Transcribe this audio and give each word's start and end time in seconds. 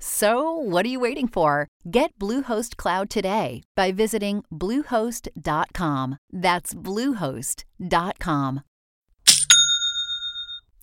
So, 0.00 0.52
what 0.52 0.86
are 0.86 0.88
you 0.88 1.00
waiting 1.00 1.28
for? 1.28 1.66
Get 1.90 2.16
Bluehost 2.18 2.76
Cloud 2.76 3.10
today 3.10 3.62
by 3.74 3.92
visiting 3.92 4.44
Bluehost.com. 4.52 6.16
That's 6.32 6.74
Bluehost.com. 6.74 8.62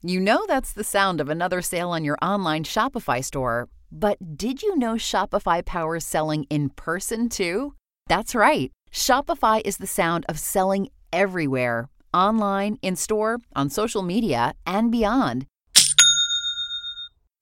You 0.03 0.19
know 0.19 0.45
that's 0.45 0.71
the 0.71 0.83
sound 0.83 1.19
of 1.19 1.29
another 1.29 1.61
sale 1.63 1.89
on 1.89 2.03
your 2.03 2.17
online 2.21 2.63
Shopify 2.63 3.23
store, 3.23 3.69
but 3.91 4.37
did 4.37 4.61
you 4.61 4.75
know 4.77 4.95
Shopify 4.95 5.65
powers 5.65 6.05
selling 6.05 6.43
in 6.43 6.69
person 6.69 7.27
too? 7.27 7.73
That's 8.07 8.35
right. 8.35 8.71
Shopify 8.91 9.61
is 9.65 9.77
the 9.77 9.87
sound 9.87 10.25
of 10.29 10.39
selling 10.39 10.89
everywhere 11.11 11.89
online, 12.15 12.77
in 12.81 12.95
store, 12.95 13.39
on 13.55 13.69
social 13.69 14.01
media, 14.01 14.53
and 14.65 14.91
beyond. 14.91 15.45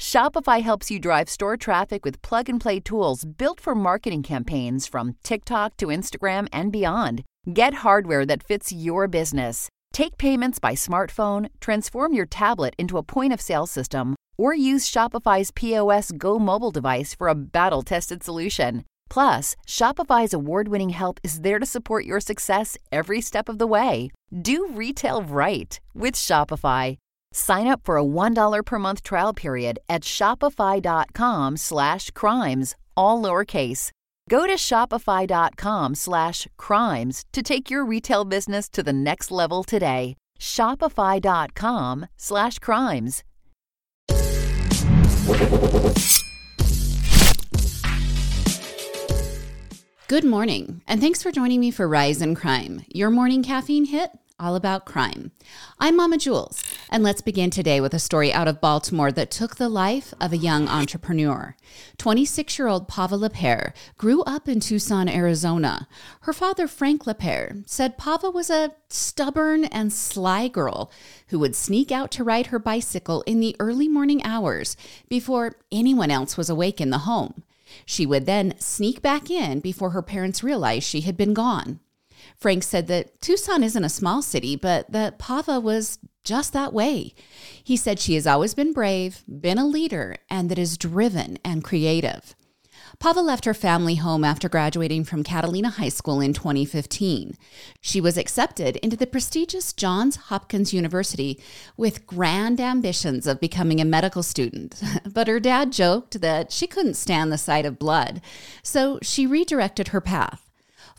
Shopify 0.00 0.62
helps 0.62 0.90
you 0.90 0.98
drive 0.98 1.28
store 1.28 1.58
traffic 1.58 2.06
with 2.06 2.22
plug 2.22 2.48
and 2.48 2.58
play 2.58 2.80
tools 2.80 3.26
built 3.26 3.60
for 3.60 3.74
marketing 3.74 4.22
campaigns 4.22 4.86
from 4.86 5.14
TikTok 5.22 5.76
to 5.76 5.88
Instagram 5.88 6.48
and 6.54 6.72
beyond. 6.72 7.22
Get 7.52 7.84
hardware 7.84 8.24
that 8.24 8.42
fits 8.42 8.72
your 8.72 9.08
business. 9.08 9.68
Take 9.92 10.16
payments 10.16 10.58
by 10.58 10.72
smartphone, 10.72 11.50
transform 11.60 12.14
your 12.14 12.24
tablet 12.24 12.74
into 12.78 12.96
a 12.96 13.02
point 13.02 13.34
of 13.34 13.42
sale 13.42 13.66
system, 13.66 14.16
or 14.38 14.54
use 14.54 14.90
Shopify's 14.90 15.50
POS 15.50 16.12
Go 16.16 16.38
mobile 16.38 16.70
device 16.70 17.14
for 17.14 17.28
a 17.28 17.34
battle 17.34 17.82
tested 17.82 18.22
solution. 18.22 18.84
Plus, 19.10 19.54
Shopify's 19.68 20.32
award 20.32 20.68
winning 20.68 20.90
help 20.90 21.20
is 21.22 21.42
there 21.42 21.58
to 21.58 21.66
support 21.66 22.06
your 22.06 22.20
success 22.20 22.78
every 22.90 23.20
step 23.20 23.50
of 23.50 23.58
the 23.58 23.66
way. 23.66 24.08
Do 24.32 24.66
retail 24.72 25.22
right 25.22 25.78
with 25.92 26.14
Shopify. 26.14 26.96
Sign 27.32 27.68
up 27.68 27.80
for 27.84 27.96
a 27.96 28.04
$1 28.04 28.66
per 28.66 28.78
month 28.78 29.02
trial 29.02 29.32
period 29.32 29.78
at 29.88 30.02
shopify.com 30.02 31.56
slash 31.56 32.10
crimes, 32.10 32.74
all 32.96 33.22
lowercase. 33.22 33.92
Go 34.28 34.46
to 34.46 34.54
shopify.com 34.54 35.94
slash 35.94 36.46
crimes 36.56 37.24
to 37.32 37.42
take 37.42 37.70
your 37.70 37.84
retail 37.84 38.24
business 38.24 38.68
to 38.70 38.82
the 38.82 38.92
next 38.92 39.30
level 39.30 39.64
today. 39.64 40.16
Shopify.com 40.40 42.06
slash 42.16 42.58
crimes. 42.58 43.22
Good 50.08 50.24
morning, 50.24 50.82
and 50.88 51.00
thanks 51.00 51.22
for 51.22 51.30
joining 51.30 51.60
me 51.60 51.70
for 51.70 51.86
Rise 51.86 52.20
and 52.20 52.36
Crime, 52.36 52.84
your 52.88 53.10
morning 53.10 53.44
caffeine 53.44 53.84
hit 53.84 54.10
all 54.40 54.56
about 54.56 54.86
crime. 54.86 55.30
I'm 55.78 55.96
Mama 55.96 56.18
Jules, 56.18 56.64
and 56.90 57.04
let's 57.04 57.20
begin 57.20 57.50
today 57.50 57.80
with 57.80 57.94
a 57.94 58.00
story 58.00 58.32
out 58.32 58.48
of 58.48 58.60
Baltimore 58.60 59.12
that 59.12 59.30
took 59.30 59.56
the 59.56 59.68
life 59.68 60.12
of 60.20 60.32
a 60.32 60.36
young 60.36 60.68
entrepreneur. 60.68 61.54
26 61.98 62.58
year 62.58 62.66
old 62.66 62.88
Pava 62.88 63.18
Lapere 63.18 63.72
grew 63.96 64.22
up 64.22 64.48
in 64.48 64.58
Tucson, 64.58 65.08
Arizona. 65.08 65.86
Her 66.22 66.32
father, 66.32 66.66
Frank 66.66 67.04
Lapere, 67.06 67.62
said 67.66 67.96
Pava 67.96 68.34
was 68.34 68.50
a 68.50 68.72
stubborn 68.88 69.64
and 69.66 69.92
sly 69.92 70.48
girl 70.48 70.90
who 71.28 71.38
would 71.38 71.54
sneak 71.54 71.92
out 71.92 72.10
to 72.10 72.24
ride 72.24 72.48
her 72.48 72.58
bicycle 72.58 73.22
in 73.22 73.38
the 73.38 73.54
early 73.60 73.86
morning 73.86 74.22
hours 74.24 74.76
before 75.08 75.54
anyone 75.70 76.10
else 76.10 76.36
was 76.36 76.50
awake 76.50 76.80
in 76.80 76.90
the 76.90 76.98
home. 76.98 77.44
She 77.86 78.04
would 78.04 78.26
then 78.26 78.58
sneak 78.58 79.00
back 79.00 79.30
in 79.30 79.60
before 79.60 79.90
her 79.90 80.02
parents 80.02 80.42
realized 80.42 80.86
she 80.86 81.02
had 81.02 81.16
been 81.16 81.34
gone. 81.34 81.78
Frank 82.36 82.62
said 82.62 82.86
that 82.88 83.20
Tucson 83.20 83.62
isn't 83.62 83.84
a 83.84 83.88
small 83.88 84.22
city, 84.22 84.56
but 84.56 84.90
that 84.90 85.18
Pava 85.18 85.62
was 85.62 85.98
just 86.24 86.52
that 86.52 86.72
way. 86.72 87.14
He 87.62 87.76
said 87.76 87.98
she 87.98 88.14
has 88.14 88.26
always 88.26 88.54
been 88.54 88.72
brave, 88.72 89.22
been 89.28 89.58
a 89.58 89.66
leader, 89.66 90.16
and 90.28 90.50
that 90.50 90.58
is 90.58 90.78
driven 90.78 91.38
and 91.44 91.64
creative. 91.64 92.34
Pava 92.98 93.24
left 93.24 93.46
her 93.46 93.54
family 93.54 93.94
home 93.94 94.24
after 94.24 94.48
graduating 94.48 95.04
from 95.04 95.24
Catalina 95.24 95.70
High 95.70 95.88
School 95.88 96.20
in 96.20 96.34
2015. 96.34 97.34
She 97.80 98.00
was 98.00 98.18
accepted 98.18 98.76
into 98.76 98.96
the 98.96 99.06
prestigious 99.06 99.72
Johns 99.72 100.16
Hopkins 100.16 100.74
University 100.74 101.40
with 101.76 102.06
grand 102.06 102.60
ambitions 102.60 103.26
of 103.26 103.40
becoming 103.40 103.80
a 103.80 103.84
medical 103.84 104.22
student. 104.22 104.82
But 105.10 105.28
her 105.28 105.40
dad 105.40 105.72
joked 105.72 106.20
that 106.20 106.52
she 106.52 106.66
couldn't 106.66 106.94
stand 106.94 107.32
the 107.32 107.38
sight 107.38 107.64
of 107.64 107.78
blood, 107.78 108.20
so 108.62 108.98
she 109.02 109.26
redirected 109.26 109.88
her 109.88 110.00
path. 110.00 110.49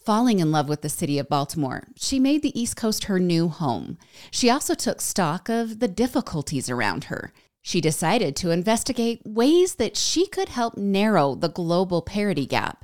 Falling 0.04 0.40
in 0.40 0.52
love 0.52 0.68
with 0.68 0.82
the 0.82 0.90
city 0.90 1.20
of 1.20 1.30
Baltimore, 1.30 1.84
she 1.96 2.20
made 2.20 2.42
the 2.42 2.60
East 2.60 2.76
Coast 2.76 3.04
her 3.04 3.20
new 3.20 3.50
home. 3.50 4.00
She 4.32 4.50
also 4.50 4.74
took 4.74 5.00
stock 5.00 5.48
of 5.48 5.80
the 5.80 5.88
difficulties 5.88 6.72
around 6.72 7.06
her. 7.06 7.32
She 7.62 7.82
decided 7.82 8.36
to 8.38 8.50
investigate 8.50 9.22
ways 9.24 9.76
that 9.76 9.96
she 9.96 10.26
could 10.26 10.50
help 10.50 10.76
narrow 10.76 11.36
the 11.36 11.50
global 11.50 12.02
parity 12.02 12.48
gap. 12.48 12.84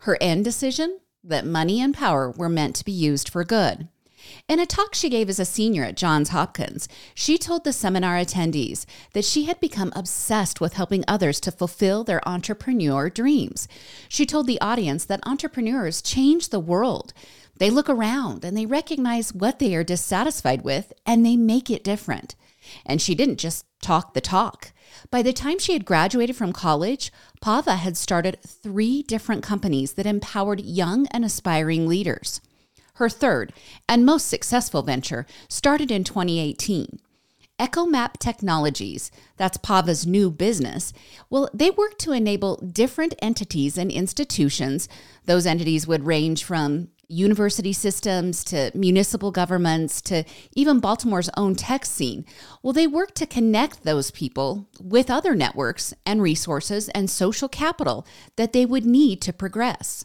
Her 0.00 0.18
end 0.20 0.44
decision? 0.44 0.98
That 1.22 1.46
money 1.46 1.80
and 1.80 1.94
power 1.94 2.32
were 2.32 2.48
meant 2.48 2.74
to 2.76 2.84
be 2.84 2.92
used 2.92 3.28
for 3.28 3.44
good. 3.44 3.86
In 4.48 4.60
a 4.60 4.66
talk 4.66 4.94
she 4.94 5.08
gave 5.08 5.28
as 5.28 5.38
a 5.38 5.44
senior 5.44 5.84
at 5.84 5.96
Johns 5.96 6.30
Hopkins, 6.30 6.88
she 7.14 7.38
told 7.38 7.64
the 7.64 7.72
seminar 7.72 8.16
attendees 8.16 8.86
that 9.12 9.24
she 9.24 9.44
had 9.44 9.60
become 9.60 9.92
obsessed 9.94 10.60
with 10.60 10.74
helping 10.74 11.04
others 11.06 11.40
to 11.40 11.52
fulfill 11.52 12.04
their 12.04 12.26
entrepreneur 12.28 13.10
dreams. 13.10 13.68
She 14.08 14.26
told 14.26 14.46
the 14.46 14.60
audience 14.60 15.04
that 15.04 15.26
entrepreneurs 15.26 16.02
change 16.02 16.48
the 16.48 16.60
world. 16.60 17.12
They 17.58 17.70
look 17.70 17.88
around 17.88 18.44
and 18.44 18.56
they 18.56 18.66
recognize 18.66 19.34
what 19.34 19.58
they 19.58 19.74
are 19.74 19.84
dissatisfied 19.84 20.62
with 20.62 20.92
and 21.04 21.24
they 21.24 21.36
make 21.36 21.70
it 21.70 21.84
different. 21.84 22.34
And 22.86 23.00
she 23.00 23.14
didn't 23.14 23.38
just 23.38 23.64
talk 23.80 24.14
the 24.14 24.20
talk. 24.20 24.72
By 25.10 25.22
the 25.22 25.32
time 25.32 25.58
she 25.58 25.72
had 25.72 25.84
graduated 25.84 26.36
from 26.36 26.52
college, 26.52 27.12
Pava 27.42 27.76
had 27.76 27.96
started 27.96 28.38
three 28.42 29.02
different 29.02 29.42
companies 29.42 29.94
that 29.94 30.06
empowered 30.06 30.60
young 30.60 31.06
and 31.08 31.24
aspiring 31.24 31.86
leaders. 31.86 32.40
Her 32.98 33.08
third 33.08 33.52
and 33.88 34.04
most 34.04 34.26
successful 34.26 34.82
venture 34.82 35.24
started 35.48 35.92
in 35.92 36.02
2018. 36.02 36.98
EcoMap 37.60 38.14
Technologies, 38.18 39.12
that's 39.36 39.56
Pava's 39.56 40.04
new 40.04 40.32
business, 40.32 40.92
well, 41.30 41.48
they 41.54 41.70
work 41.70 41.96
to 41.98 42.10
enable 42.10 42.56
different 42.56 43.14
entities 43.22 43.78
and 43.78 43.92
institutions. 43.92 44.88
Those 45.26 45.46
entities 45.46 45.86
would 45.86 46.06
range 46.06 46.42
from 46.42 46.88
university 47.06 47.72
systems 47.72 48.42
to 48.44 48.72
municipal 48.74 49.30
governments 49.30 50.02
to 50.02 50.24
even 50.56 50.80
Baltimore's 50.80 51.30
own 51.36 51.54
tech 51.54 51.84
scene. 51.86 52.26
Well, 52.64 52.72
they 52.72 52.88
work 52.88 53.14
to 53.14 53.26
connect 53.26 53.84
those 53.84 54.10
people 54.10 54.66
with 54.80 55.08
other 55.08 55.36
networks 55.36 55.94
and 56.04 56.20
resources 56.20 56.88
and 56.88 57.08
social 57.08 57.48
capital 57.48 58.04
that 58.34 58.52
they 58.52 58.66
would 58.66 58.84
need 58.84 59.22
to 59.22 59.32
progress 59.32 60.04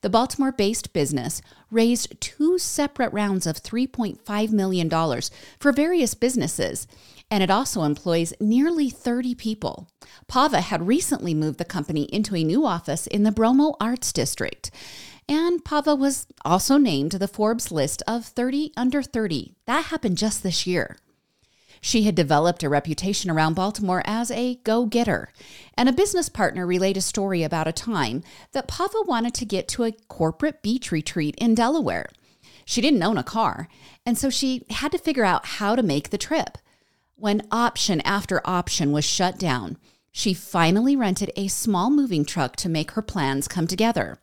the 0.00 0.10
Baltimore 0.10 0.52
based 0.52 0.92
business 0.92 1.42
raised 1.70 2.20
two 2.20 2.58
separate 2.58 3.12
rounds 3.12 3.46
of 3.46 3.62
$3.5 3.62 4.50
million 4.50 4.90
for 5.58 5.72
various 5.72 6.14
businesses. 6.14 6.86
and 7.30 7.42
it 7.42 7.50
also 7.50 7.82
employs 7.82 8.32
nearly 8.40 8.88
30 8.88 9.34
people. 9.34 9.88
Pava 10.28 10.60
had 10.60 10.86
recently 10.86 11.34
moved 11.34 11.58
the 11.58 11.64
company 11.64 12.04
into 12.04 12.34
a 12.34 12.44
new 12.44 12.64
office 12.64 13.06
in 13.06 13.22
the 13.22 13.32
Bromo 13.32 13.74
Arts 13.80 14.12
District. 14.12 14.70
And 15.28 15.62
Pava 15.62 15.98
was 15.98 16.26
also 16.42 16.78
named 16.78 17.12
the 17.12 17.28
Forbes 17.28 17.70
list 17.70 18.02
of 18.06 18.24
30 18.24 18.72
under 18.78 19.02
30. 19.02 19.52
That 19.66 19.86
happened 19.86 20.16
just 20.16 20.42
this 20.42 20.66
year. 20.66 20.96
She 21.80 22.02
had 22.02 22.14
developed 22.14 22.62
a 22.62 22.68
reputation 22.68 23.30
around 23.30 23.54
Baltimore 23.54 24.02
as 24.04 24.30
a 24.30 24.56
go 24.64 24.86
getter, 24.86 25.32
and 25.74 25.88
a 25.88 25.92
business 25.92 26.28
partner 26.28 26.66
relayed 26.66 26.96
a 26.96 27.02
story 27.02 27.42
about 27.42 27.68
a 27.68 27.72
time 27.72 28.22
that 28.52 28.68
Pava 28.68 29.06
wanted 29.06 29.34
to 29.34 29.44
get 29.44 29.68
to 29.68 29.84
a 29.84 29.92
corporate 30.08 30.62
beach 30.62 30.90
retreat 30.90 31.34
in 31.38 31.54
Delaware. 31.54 32.10
She 32.64 32.80
didn't 32.80 33.02
own 33.02 33.16
a 33.16 33.22
car, 33.22 33.68
and 34.04 34.18
so 34.18 34.28
she 34.30 34.64
had 34.70 34.92
to 34.92 34.98
figure 34.98 35.24
out 35.24 35.46
how 35.46 35.74
to 35.76 35.82
make 35.82 36.10
the 36.10 36.18
trip. 36.18 36.58
When 37.16 37.46
option 37.50 38.00
after 38.02 38.40
option 38.44 38.92
was 38.92 39.04
shut 39.04 39.38
down, 39.38 39.78
she 40.12 40.34
finally 40.34 40.96
rented 40.96 41.32
a 41.36 41.48
small 41.48 41.90
moving 41.90 42.24
truck 42.24 42.56
to 42.56 42.68
make 42.68 42.92
her 42.92 43.02
plans 43.02 43.48
come 43.48 43.66
together. 43.66 44.18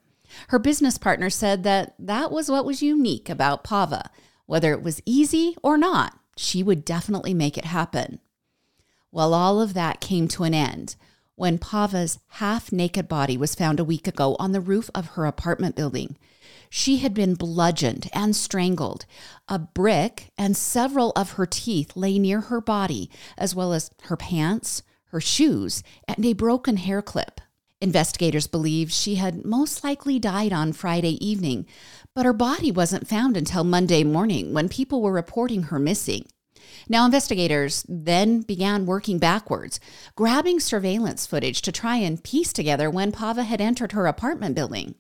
Her 0.50 0.60
business 0.60 0.98
partner 0.98 1.30
said 1.30 1.64
that 1.64 1.96
that 2.00 2.32
was 2.32 2.50
what 2.50 2.66
was 2.66 2.82
unique 2.82 3.30
about 3.30 3.64
Pava. 3.64 4.08
Whether 4.46 4.74
it 4.74 4.84
was 4.84 5.02
easy 5.06 5.56
or 5.64 5.78
not, 5.78 6.18
she 6.38 6.64
would 6.64 6.86
definitely 6.86 7.34
make 7.34 7.58
it 7.58 7.66
happen. 7.66 8.20
Well, 9.12 9.34
all 9.34 9.62
of 9.62 9.74
that 9.74 10.02
came 10.02 10.28
to 10.30 10.44
an 10.44 10.54
end 10.54 10.96
when 11.36 11.58
Pava's 11.58 12.20
half 12.28 12.72
naked 12.72 13.08
body 13.08 13.38
was 13.38 13.56
found 13.56 13.80
a 13.80 13.86
week 13.86 14.08
ago 14.08 14.36
on 14.40 14.52
the 14.52 14.62
roof 14.62 14.90
of 14.96 15.08
her 15.10 15.26
apartment 15.26 15.76
building. 15.76 16.18
She 16.70 16.98
had 16.98 17.14
been 17.14 17.36
bludgeoned 17.36 18.10
and 18.14 18.36
strangled. 18.36 19.06
A 19.48 19.60
brick 19.60 20.32
and 20.38 20.56
several 20.56 21.12
of 21.16 21.32
her 21.32 21.46
teeth 21.46 21.96
lay 21.96 22.20
near 22.20 22.42
her 22.42 22.62
body, 22.62 23.10
as 23.38 23.54
well 23.54 23.74
as 23.74 23.92
her 24.04 24.18
pants, 24.18 24.82
her 25.06 25.22
shoes, 25.22 25.84
and 26.08 26.26
a 26.26 26.34
broken 26.34 26.78
hair 26.78 27.02
clip. 27.02 27.42
Investigators 27.86 28.48
believe 28.48 28.92
she 28.92 29.14
had 29.14 29.46
most 29.46 29.84
likely 29.84 30.18
died 30.18 30.52
on 30.52 30.74
Friday 30.74 31.24
evening, 31.24 31.68
but 32.16 32.26
her 32.26 32.34
body 32.34 32.72
wasn't 32.72 33.08
found 33.08 33.38
until 33.38 33.64
Monday 33.64 34.04
morning 34.04 34.56
when 34.56 34.68
people 34.68 35.04
were 35.04 35.12
reporting 35.12 35.64
her 35.64 35.78
missing. 35.78 36.26
Now, 36.90 37.06
investigators 37.06 37.86
then 37.88 38.42
began 38.42 38.88
working 38.88 39.20
backwards, 39.20 39.80
grabbing 40.16 40.60
surveillance 40.60 41.28
footage 41.28 41.62
to 41.62 41.72
try 41.72 41.98
and 41.98 42.24
piece 42.24 42.52
together 42.52 42.90
when 42.90 43.12
Pava 43.12 43.46
had 43.46 43.62
entered 43.62 43.92
her 43.92 44.08
apartment 44.08 44.56
building. 44.56 44.96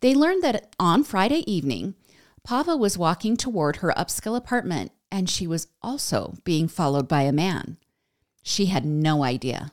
They 0.00 0.14
learned 0.14 0.44
that 0.44 0.72
on 0.78 1.02
Friday 1.02 1.42
evening, 1.52 1.96
Pava 2.46 2.78
was 2.78 2.96
walking 2.96 3.36
toward 3.36 3.78
her 3.78 3.92
upscale 3.96 4.36
apartment 4.36 4.92
and 5.10 5.28
she 5.28 5.48
was 5.48 5.66
also 5.82 6.36
being 6.44 6.68
followed 6.68 7.08
by 7.08 7.22
a 7.22 7.32
man. 7.32 7.76
She 8.44 8.66
had 8.66 8.84
no 8.84 9.24
idea. 9.24 9.72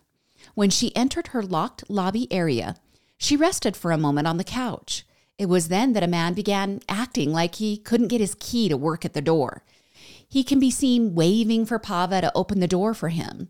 When 0.54 0.70
she 0.70 0.96
entered 0.96 1.28
her 1.28 1.42
locked 1.42 1.90
lobby 1.90 2.32
area, 2.32 2.76
she 3.18 3.38
rested 3.38 3.78
for 3.78 3.92
a 3.92 3.98
moment 3.98 4.28
on 4.28 4.38
the 4.38 4.44
couch. 4.44 5.06
It 5.38 5.48
was 5.48 5.70
then 5.70 5.94
that 5.94 6.04
a 6.04 6.08
man 6.08 6.34
began 6.34 6.82
acting 6.88 7.32
like 7.32 7.56
he 7.56 7.78
couldn't 7.78 8.10
get 8.10 8.22
his 8.22 8.36
key 8.36 8.70
to 8.70 8.78
work 8.78 9.06
at 9.06 9.14
the 9.14 9.22
door. 9.22 9.64
He 10.28 10.44
can 10.44 10.60
be 10.60 10.72
seen 10.72 11.16
waving 11.16 11.66
for 11.66 11.80
Pava 11.80 12.22
to 12.22 12.32
open 12.36 12.60
the 12.60 12.68
door 12.68 12.94
for 12.94 13.10
him. 13.10 13.50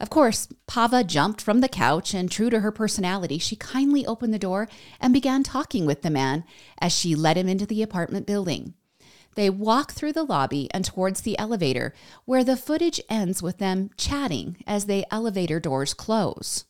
Of 0.00 0.10
course, 0.10 0.48
Pava 0.68 1.04
jumped 1.04 1.40
from 1.40 1.60
the 1.60 1.68
couch, 1.68 2.14
and 2.14 2.30
true 2.30 2.50
to 2.50 2.60
her 2.60 2.70
personality, 2.70 3.38
she 3.38 3.56
kindly 3.56 4.06
opened 4.06 4.32
the 4.32 4.38
door 4.38 4.68
and 5.00 5.12
began 5.12 5.42
talking 5.42 5.86
with 5.86 6.02
the 6.02 6.10
man 6.10 6.44
as 6.80 6.92
she 6.92 7.14
led 7.14 7.36
him 7.36 7.48
into 7.48 7.66
the 7.66 7.82
apartment 7.82 8.26
building. 8.26 8.74
They 9.38 9.50
walk 9.50 9.92
through 9.92 10.14
the 10.14 10.24
lobby 10.24 10.68
and 10.74 10.84
towards 10.84 11.20
the 11.20 11.38
elevator, 11.38 11.94
where 12.24 12.42
the 12.42 12.56
footage 12.56 13.00
ends 13.08 13.40
with 13.40 13.58
them 13.58 13.90
chatting 13.96 14.56
as 14.66 14.86
the 14.86 15.06
elevator 15.12 15.60
doors 15.60 15.94
close. 15.94 16.64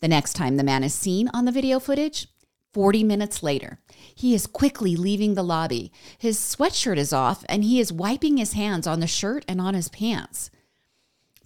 The 0.00 0.08
next 0.08 0.32
time 0.32 0.56
the 0.56 0.64
man 0.64 0.82
is 0.82 0.94
seen 0.94 1.28
on 1.34 1.44
the 1.44 1.52
video 1.52 1.78
footage, 1.78 2.28
40 2.72 3.04
minutes 3.04 3.42
later, 3.42 3.78
he 4.14 4.32
is 4.32 4.46
quickly 4.46 4.96
leaving 4.96 5.34
the 5.34 5.44
lobby. 5.44 5.92
His 6.16 6.38
sweatshirt 6.38 6.96
is 6.96 7.12
off 7.12 7.44
and 7.46 7.62
he 7.62 7.78
is 7.78 7.92
wiping 7.92 8.38
his 8.38 8.54
hands 8.54 8.86
on 8.86 9.00
the 9.00 9.06
shirt 9.06 9.44
and 9.46 9.60
on 9.60 9.74
his 9.74 9.90
pants. 9.90 10.50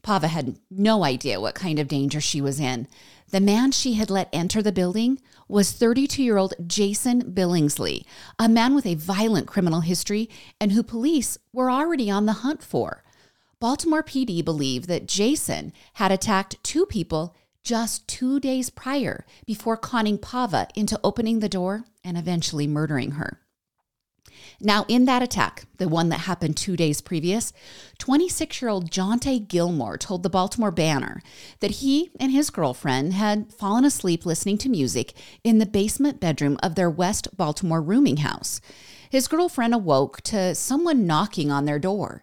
Pava 0.02 0.29
had 0.29 0.58
no 0.70 1.05
idea 1.05 1.41
what 1.41 1.55
kind 1.55 1.79
of 1.79 1.88
danger 1.88 2.20
she 2.20 2.41
was 2.41 2.61
in. 2.61 2.88
The 3.31 3.41
man 3.41 3.70
she 3.70 3.94
had 3.94 4.11
let 4.11 4.29
enter 4.32 4.62
the 4.62 4.73
building 4.73 5.20
was 5.49 5.73
32 5.73 6.23
year 6.23 6.37
old 6.37 6.55
Jason 6.67 7.32
Billingsley, 7.32 8.05
a 8.38 8.49
man 8.49 8.75
with 8.75 8.87
a 8.87 8.94
violent 8.94 9.47
criminal 9.47 9.81
history 9.81 10.29
and 10.61 10.73
who 10.73 10.82
police 10.82 11.38
were 11.52 11.70
already 11.70 12.11
on 12.11 12.26
the 12.26 12.44
hunt 12.44 12.62
for. 12.62 13.05
Baltimore 13.61 14.02
PD 14.02 14.44
believed 14.44 14.88
that 14.88 15.06
Jason 15.06 15.73
had 15.94 16.11
attacked 16.11 16.62
two 16.62 16.87
people 16.87 17.37
just 17.62 18.08
two 18.08 18.41
days 18.41 18.70
prior 18.70 19.26
before 19.46 19.76
conning 19.76 20.19
Pava 20.19 20.69
into 20.75 20.99
opening 21.05 21.41
the 21.41 21.49
door 21.49 21.85
and 22.03 22.17
eventually 22.17 22.67
murdering 22.67 23.12
her. 23.12 23.41
Now, 24.60 24.84
in 24.88 25.04
that 25.06 25.22
attack, 25.22 25.64
the 25.78 25.88
one 25.88 26.08
that 26.10 26.20
happened 26.20 26.56
two 26.56 26.76
days 26.76 27.00
previous, 27.00 27.52
26 27.98 28.60
year 28.60 28.69
old 28.69 28.90
Jonte 28.90 29.48
Gilmore 29.48 29.96
told 29.96 30.22
the 30.22 30.31
Baltimore 30.31 30.70
Banner 30.70 31.22
that 31.60 31.70
he 31.72 32.10
and 32.19 32.32
his 32.32 32.50
girlfriend 32.50 33.14
had 33.14 33.52
fallen 33.52 33.84
asleep 33.84 34.26
listening 34.26 34.58
to 34.58 34.69
music 34.69 35.14
in 35.42 35.58
the 35.58 35.66
basement 35.66 36.20
bedroom 36.20 36.58
of 36.62 36.75
their 36.75 36.90
West 36.90 37.37
Baltimore 37.37 37.81
rooming 37.82 38.19
house. 38.19 38.60
His 39.10 39.28
girlfriend 39.28 39.75
awoke 39.75 40.20
to 40.22 40.54
someone 40.54 41.06
knocking 41.06 41.50
on 41.50 41.64
their 41.64 41.78
door. 41.78 42.22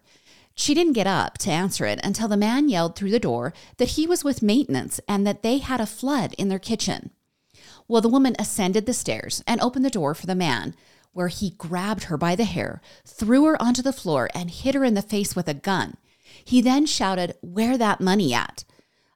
She 0.54 0.74
didn't 0.74 0.94
get 0.94 1.06
up 1.06 1.38
to 1.38 1.50
answer 1.50 1.84
it 1.84 2.00
until 2.02 2.26
the 2.26 2.36
man 2.36 2.68
yelled 2.68 2.96
through 2.96 3.10
the 3.10 3.20
door 3.20 3.52
that 3.76 3.90
he 3.90 4.06
was 4.06 4.24
with 4.24 4.42
maintenance 4.42 5.00
and 5.06 5.26
that 5.26 5.42
they 5.42 5.58
had 5.58 5.80
a 5.80 5.86
flood 5.86 6.34
in 6.38 6.48
their 6.48 6.58
kitchen. 6.58 7.10
Well, 7.86 8.02
the 8.02 8.08
woman 8.08 8.34
ascended 8.38 8.84
the 8.84 8.92
stairs 8.92 9.42
and 9.46 9.60
opened 9.60 9.84
the 9.84 9.90
door 9.90 10.14
for 10.14 10.26
the 10.26 10.34
man, 10.34 10.74
where 11.12 11.28
he 11.28 11.50
grabbed 11.50 12.04
her 12.04 12.16
by 12.16 12.36
the 12.36 12.44
hair, 12.44 12.80
threw 13.06 13.44
her 13.44 13.60
onto 13.60 13.82
the 13.82 13.92
floor, 13.92 14.28
and 14.34 14.50
hit 14.50 14.74
her 14.74 14.84
in 14.84 14.94
the 14.94 15.02
face 15.02 15.34
with 15.34 15.48
a 15.48 15.54
gun. 15.54 15.96
He 16.44 16.60
then 16.60 16.86
shouted, 16.86 17.34
Where 17.40 17.76
that 17.76 18.00
money 18.00 18.32
at? 18.32 18.64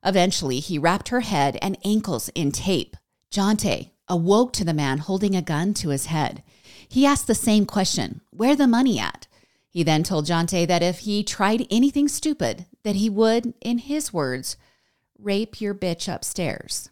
Eventually, 0.05 0.61
he 0.61 0.79
wrapped 0.79 1.09
her 1.09 1.21
head 1.21 1.59
and 1.63 1.79
ankles 1.85 2.29
in 2.35 2.53
tape. 2.53 2.97
Jonte 3.31 3.91
awoke 4.09 4.53
to 4.55 4.65
the 4.65 4.75
man 4.75 4.99
holding 4.99 5.35
a 5.35 5.43
gun 5.43 5.75
to 5.75 5.91
his 5.91 6.07
head. 6.07 6.43
He 6.89 7.07
asked 7.07 7.27
the 7.27 7.35
same 7.35 7.67
question, 7.67 8.21
Where 8.31 8.57
the 8.57 8.67
money 8.67 8.99
at? 8.99 9.27
He 9.71 9.83
then 9.83 10.03
told 10.03 10.27
Jonte 10.27 10.67
that 10.67 10.83
if 10.83 11.01
he 11.01 11.25
tried 11.25 11.67
anything 11.71 12.09
stupid, 12.09 12.67
that 12.83 12.97
he 12.97 13.09
would, 13.09 13.55
in 13.63 13.79
his 13.79 14.13
words, 14.13 14.57
rape 15.19 15.61
your 15.61 15.75
bitch 15.75 16.13
upstairs. 16.13 16.91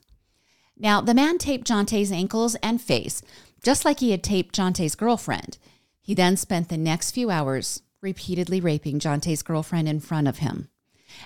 Now, 0.78 1.02
the 1.02 1.12
man 1.12 1.36
taped 1.36 1.66
Jonte's 1.68 2.10
ankles 2.10 2.54
and 2.62 2.80
face, 2.80 3.22
just 3.62 3.84
like 3.84 4.00
he 4.00 4.10
had 4.10 4.22
taped 4.22 4.54
Jonte's 4.54 4.94
girlfriend. 4.94 5.58
He 6.00 6.14
then 6.14 6.36
spent 6.36 6.68
the 6.68 6.76
next 6.76 7.12
few 7.12 7.30
hours 7.30 7.82
repeatedly 8.00 8.60
raping 8.60 8.98
Jonte's 8.98 9.42
girlfriend 9.42 9.88
in 9.88 10.00
front 10.00 10.28
of 10.28 10.38
him. 10.38 10.68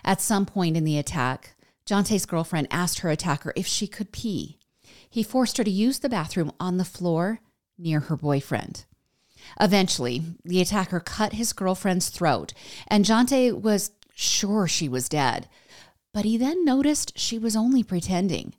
At 0.04 0.20
some 0.20 0.47
point 0.47 0.76
in 0.76 0.85
the 0.85 0.99
attack, 0.99 1.54
Jonte's 1.87 2.26
girlfriend 2.26 2.68
asked 2.70 3.00
her 3.00 3.11
attacker 3.11 3.52
if 3.54 3.66
she 3.66 3.87
could 3.87 4.12
pee. 4.12 4.59
He 5.09 5.23
forced 5.23 5.59
her 5.59 5.64
to 5.64 5.70
use 5.70 6.00
the 6.00 6.09
bathroom 6.09 6.52
on 6.59 6.76
the 6.76 6.85
floor 6.85 7.40
near 7.78 8.00
her 8.00 8.16
boyfriend. 8.16 8.85
Eventually, 9.61 10.23
the 10.44 10.61
attacker 10.61 11.00
cut 11.00 11.35
his 11.35 11.52
girlfriend's 11.52 12.09
throat, 12.09 12.52
and 12.88 13.04
Jonte 13.04 13.61
was 13.61 13.90
sure 14.14 14.66
she 14.66 14.88
was 14.88 15.09
dead. 15.09 15.49
But 16.12 16.25
he 16.25 16.37
then 16.37 16.64
noticed 16.64 17.18
she 17.18 17.38
was 17.38 17.54
only 17.54 17.82
pretending. 17.82 18.54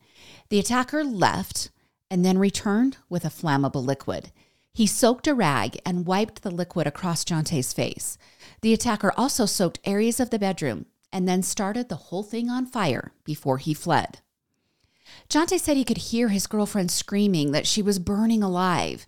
The 0.50 0.60
attacker 0.60 1.04
left 1.04 1.72
and 2.10 2.24
then 2.24 2.38
returned 2.38 2.98
with 3.10 3.26
a 3.26 3.30
flammable 3.30 3.86
liquid. 3.86 4.32
He 4.74 4.88
soaked 4.88 5.28
a 5.28 5.34
rag 5.34 5.80
and 5.86 6.06
wiped 6.06 6.42
the 6.42 6.52
liquid 6.52 6.86
across 6.86 7.24
Jonte's 7.24 7.72
face. 7.72 8.18
The 8.62 8.74
attacker 8.74 9.14
also 9.16 9.46
soaked 9.46 9.80
areas 9.86 10.20
of 10.20 10.30
the 10.30 10.40
bedroom 10.40 10.86
and 11.14 11.28
then 11.28 11.44
started 11.44 11.88
the 11.88 11.96
whole 11.96 12.24
thing 12.24 12.50
on 12.50 12.66
fire 12.66 13.14
before 13.24 13.58
he 13.58 13.74
fled. 13.74 14.20
Jonte 15.30 15.60
said 15.60 15.78
he 15.78 15.86
could 15.86 15.98
hear 15.98 16.30
his 16.30 16.48
girlfriend 16.48 16.92
screaming 16.92 17.52
that 17.52 17.68
she 17.68 17.82
was 17.82 18.00
burning 18.00 18.44
alive. 18.44 19.08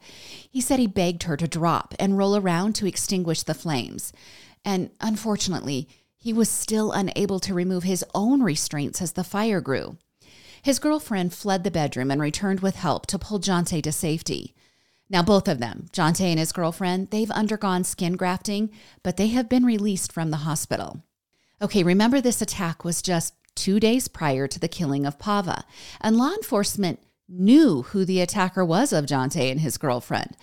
He 0.50 0.62
said 0.62 0.80
he 0.80 0.88
begged 0.88 1.24
her 1.24 1.36
to 1.36 1.48
drop 1.48 1.94
and 2.00 2.18
roll 2.18 2.38
around 2.38 2.74
to 2.76 2.88
extinguish 2.88 3.44
the 3.44 3.54
flames. 3.54 4.14
And 4.64 4.92
unfortunately, 5.02 5.90
he 6.16 6.34
was 6.34 6.50
still 6.50 6.92
unable 6.92 7.40
to 7.42 7.54
remove 7.54 7.84
his 7.84 8.06
own 8.16 8.42
restraints 8.42 9.02
as 9.02 9.14
the 9.14 9.24
fire 9.24 9.62
grew. 9.62 9.98
His 10.68 10.80
girlfriend 10.80 11.34
fled 11.34 11.64
the 11.64 11.72
bedroom 11.72 12.12
and 12.12 12.20
returned 12.20 12.60
with 12.60 12.76
help 12.76 13.06
to 13.06 13.18
pull 13.18 13.40
Jonte 13.40 13.82
to 13.82 13.92
safety. 13.94 14.54
Now, 15.10 15.24
both 15.24 15.48
of 15.48 15.60
them, 15.60 15.86
Jonte 15.94 16.20
and 16.20 16.38
his 16.38 16.52
girlfriend, 16.52 17.10
they've 17.10 17.32
undergone 17.32 17.86
skin 17.86 18.18
grafting, 18.18 18.72
but 19.02 19.16
they 19.16 19.28
have 19.28 19.48
been 19.48 19.64
released 19.64 20.12
from 20.12 20.30
the 20.30 20.44
hospital. 20.44 21.04
Okay, 21.62 21.84
remember 21.84 22.20
this 22.20 22.42
attack 22.42 22.84
was 22.84 23.02
just 23.02 23.34
two 23.56 23.80
days 23.80 24.10
prior 24.10 24.46
to 24.46 24.60
the 24.60 24.68
killing 24.68 25.06
of 25.06 25.18
Pava, 25.18 25.64
and 26.02 26.18
law 26.18 26.34
enforcement 26.34 27.00
knew 27.30 27.84
who 27.84 28.04
the 28.04 28.20
attacker 28.20 28.66
was 28.66 28.92
of 28.92 29.06
Jonte 29.06 29.50
and 29.50 29.62
his 29.62 29.78
girlfriend. 29.78 30.36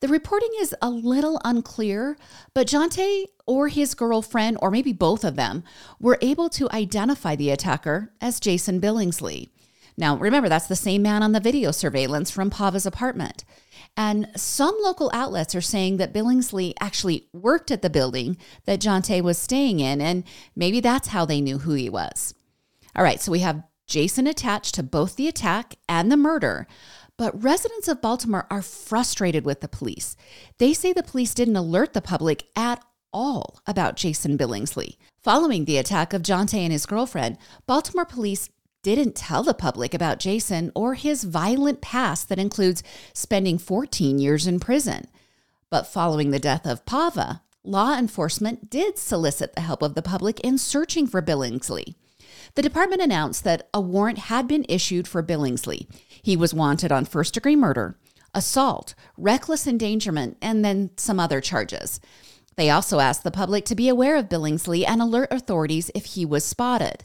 The 0.00 0.08
reporting 0.08 0.50
is 0.60 0.74
a 0.82 0.90
little 0.90 1.40
unclear, 1.42 2.18
but 2.52 2.66
Jonte 2.66 3.24
or 3.46 3.68
his 3.68 3.94
girlfriend, 3.94 4.58
or 4.60 4.70
maybe 4.70 4.92
both 4.92 5.24
of 5.24 5.36
them, 5.36 5.64
were 5.98 6.18
able 6.20 6.50
to 6.50 6.70
identify 6.70 7.34
the 7.34 7.48
attacker 7.48 8.12
as 8.20 8.40
Jason 8.40 8.78
Billingsley. 8.78 9.48
Now, 10.00 10.16
remember, 10.16 10.48
that's 10.48 10.66
the 10.66 10.76
same 10.76 11.02
man 11.02 11.22
on 11.22 11.32
the 11.32 11.40
video 11.40 11.72
surveillance 11.72 12.30
from 12.30 12.48
Pava's 12.48 12.86
apartment. 12.86 13.44
And 13.98 14.28
some 14.34 14.74
local 14.80 15.10
outlets 15.12 15.54
are 15.54 15.60
saying 15.60 15.98
that 15.98 16.14
Billingsley 16.14 16.72
actually 16.80 17.28
worked 17.34 17.70
at 17.70 17.82
the 17.82 17.90
building 17.90 18.38
that 18.64 18.80
Jonte 18.80 19.22
was 19.22 19.36
staying 19.36 19.78
in, 19.80 20.00
and 20.00 20.24
maybe 20.56 20.80
that's 20.80 21.08
how 21.08 21.26
they 21.26 21.42
knew 21.42 21.58
who 21.58 21.74
he 21.74 21.90
was. 21.90 22.32
All 22.96 23.04
right, 23.04 23.20
so 23.20 23.30
we 23.30 23.40
have 23.40 23.62
Jason 23.86 24.26
attached 24.26 24.74
to 24.76 24.82
both 24.82 25.16
the 25.16 25.28
attack 25.28 25.74
and 25.86 26.10
the 26.10 26.16
murder. 26.16 26.66
But 27.18 27.42
residents 27.42 27.86
of 27.86 28.00
Baltimore 28.00 28.46
are 28.50 28.62
frustrated 28.62 29.44
with 29.44 29.60
the 29.60 29.68
police. 29.68 30.16
They 30.56 30.72
say 30.72 30.94
the 30.94 31.02
police 31.02 31.34
didn't 31.34 31.56
alert 31.56 31.92
the 31.92 32.00
public 32.00 32.46
at 32.56 32.82
all 33.12 33.60
about 33.66 33.96
Jason 33.96 34.38
Billingsley. 34.38 34.96
Following 35.22 35.66
the 35.66 35.76
attack 35.76 36.14
of 36.14 36.22
Jonte 36.22 36.54
and 36.54 36.72
his 36.72 36.86
girlfriend, 36.86 37.36
Baltimore 37.66 38.06
police 38.06 38.48
didn't 38.82 39.14
tell 39.14 39.42
the 39.42 39.54
public 39.54 39.92
about 39.92 40.18
Jason 40.18 40.72
or 40.74 40.94
his 40.94 41.24
violent 41.24 41.80
past 41.80 42.28
that 42.28 42.38
includes 42.38 42.82
spending 43.12 43.58
14 43.58 44.18
years 44.18 44.46
in 44.46 44.60
prison. 44.60 45.06
But 45.70 45.86
following 45.86 46.30
the 46.30 46.38
death 46.38 46.66
of 46.66 46.84
Pava, 46.84 47.42
law 47.62 47.96
enforcement 47.96 48.70
did 48.70 48.98
solicit 48.98 49.54
the 49.54 49.60
help 49.60 49.82
of 49.82 49.94
the 49.94 50.02
public 50.02 50.40
in 50.40 50.58
searching 50.58 51.06
for 51.06 51.22
Billingsley. 51.22 51.94
The 52.54 52.62
department 52.62 53.02
announced 53.02 53.44
that 53.44 53.68
a 53.72 53.80
warrant 53.80 54.18
had 54.18 54.48
been 54.48 54.66
issued 54.68 55.06
for 55.06 55.22
Billingsley. 55.22 55.86
He 56.22 56.36
was 56.36 56.54
wanted 56.54 56.90
on 56.90 57.04
first 57.04 57.34
degree 57.34 57.56
murder, 57.56 57.98
assault, 58.34 58.94
reckless 59.16 59.66
endangerment, 59.66 60.36
and 60.40 60.64
then 60.64 60.90
some 60.96 61.20
other 61.20 61.40
charges. 61.40 62.00
They 62.56 62.70
also 62.70 62.98
asked 62.98 63.24
the 63.24 63.30
public 63.30 63.64
to 63.66 63.74
be 63.74 63.88
aware 63.88 64.16
of 64.16 64.28
Billingsley 64.28 64.84
and 64.86 65.00
alert 65.00 65.28
authorities 65.30 65.90
if 65.94 66.06
he 66.06 66.24
was 66.24 66.44
spotted. 66.44 67.04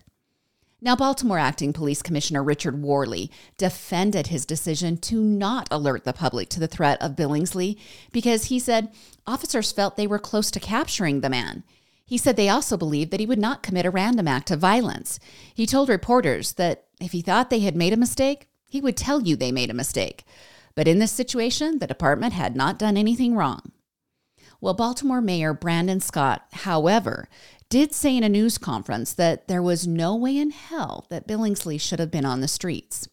Now, 0.86 0.96
Baltimore 0.96 1.40
Acting 1.40 1.74
Police 1.74 2.04
Commissioner 2.04 2.44
Richard 2.44 2.80
Worley 2.84 3.32
defended 3.58 4.28
his 4.28 4.46
decision 4.46 4.98
to 4.98 5.20
not 5.20 5.68
alert 5.72 6.04
the 6.04 6.14
public 6.14 6.48
to 6.50 6.60
the 6.60 6.68
threat 6.68 7.02
of 7.02 7.16
Billingsley 7.16 7.80
because 8.12 8.46
he 8.46 8.60
said 8.60 8.94
officers 9.26 9.72
felt 9.72 9.98
they 9.98 10.06
were 10.06 10.20
close 10.20 10.52
to 10.52 10.60
capturing 10.60 11.22
the 11.22 11.30
man. 11.30 11.64
He 12.06 12.20
said 12.20 12.36
they 12.36 12.50
also 12.50 12.78
believed 12.78 13.10
that 13.10 13.20
he 13.20 13.26
would 13.26 13.40
not 13.40 13.64
commit 13.64 13.88
a 13.88 13.90
random 13.90 14.28
act 14.28 14.52
of 14.52 14.60
violence. 14.60 15.20
He 15.56 15.66
told 15.66 15.90
reporters 15.90 16.54
that 16.54 16.84
if 17.02 17.14
he 17.14 17.24
thought 17.24 17.50
they 17.50 17.62
had 17.62 17.76
made 17.76 17.94
a 17.94 17.98
mistake, 17.98 18.48
he 18.70 18.80
would 18.80 18.96
tell 18.96 19.24
you 19.24 19.36
they 19.36 19.52
made 19.52 19.72
a 19.72 19.74
mistake. 19.74 20.24
But 20.76 20.88
in 20.88 21.00
this 21.00 21.12
situation, 21.12 21.80
the 21.80 21.88
department 21.88 22.34
had 22.34 22.56
not 22.56 22.78
done 22.78 22.96
anything 22.96 23.36
wrong. 23.36 23.72
Well, 24.62 24.74
Baltimore 24.74 25.22
Mayor 25.22 25.54
Brandon 25.54 26.00
Scott, 26.00 26.46
however, 26.52 27.28
did 27.70 27.94
say 27.94 28.16
in 28.16 28.24
a 28.24 28.30
news 28.30 28.58
conference 28.58 29.14
that 29.14 29.48
there 29.48 29.62
was 29.62 29.88
no 29.88 30.16
way 30.16 30.38
in 30.38 30.52
hell 30.52 31.06
that 31.10 31.28
Billingsley 31.28 31.80
should 31.80 32.00
have 32.00 32.12
been 32.12 32.26
on 32.26 32.42
the 32.42 32.48
streets. 32.48 33.08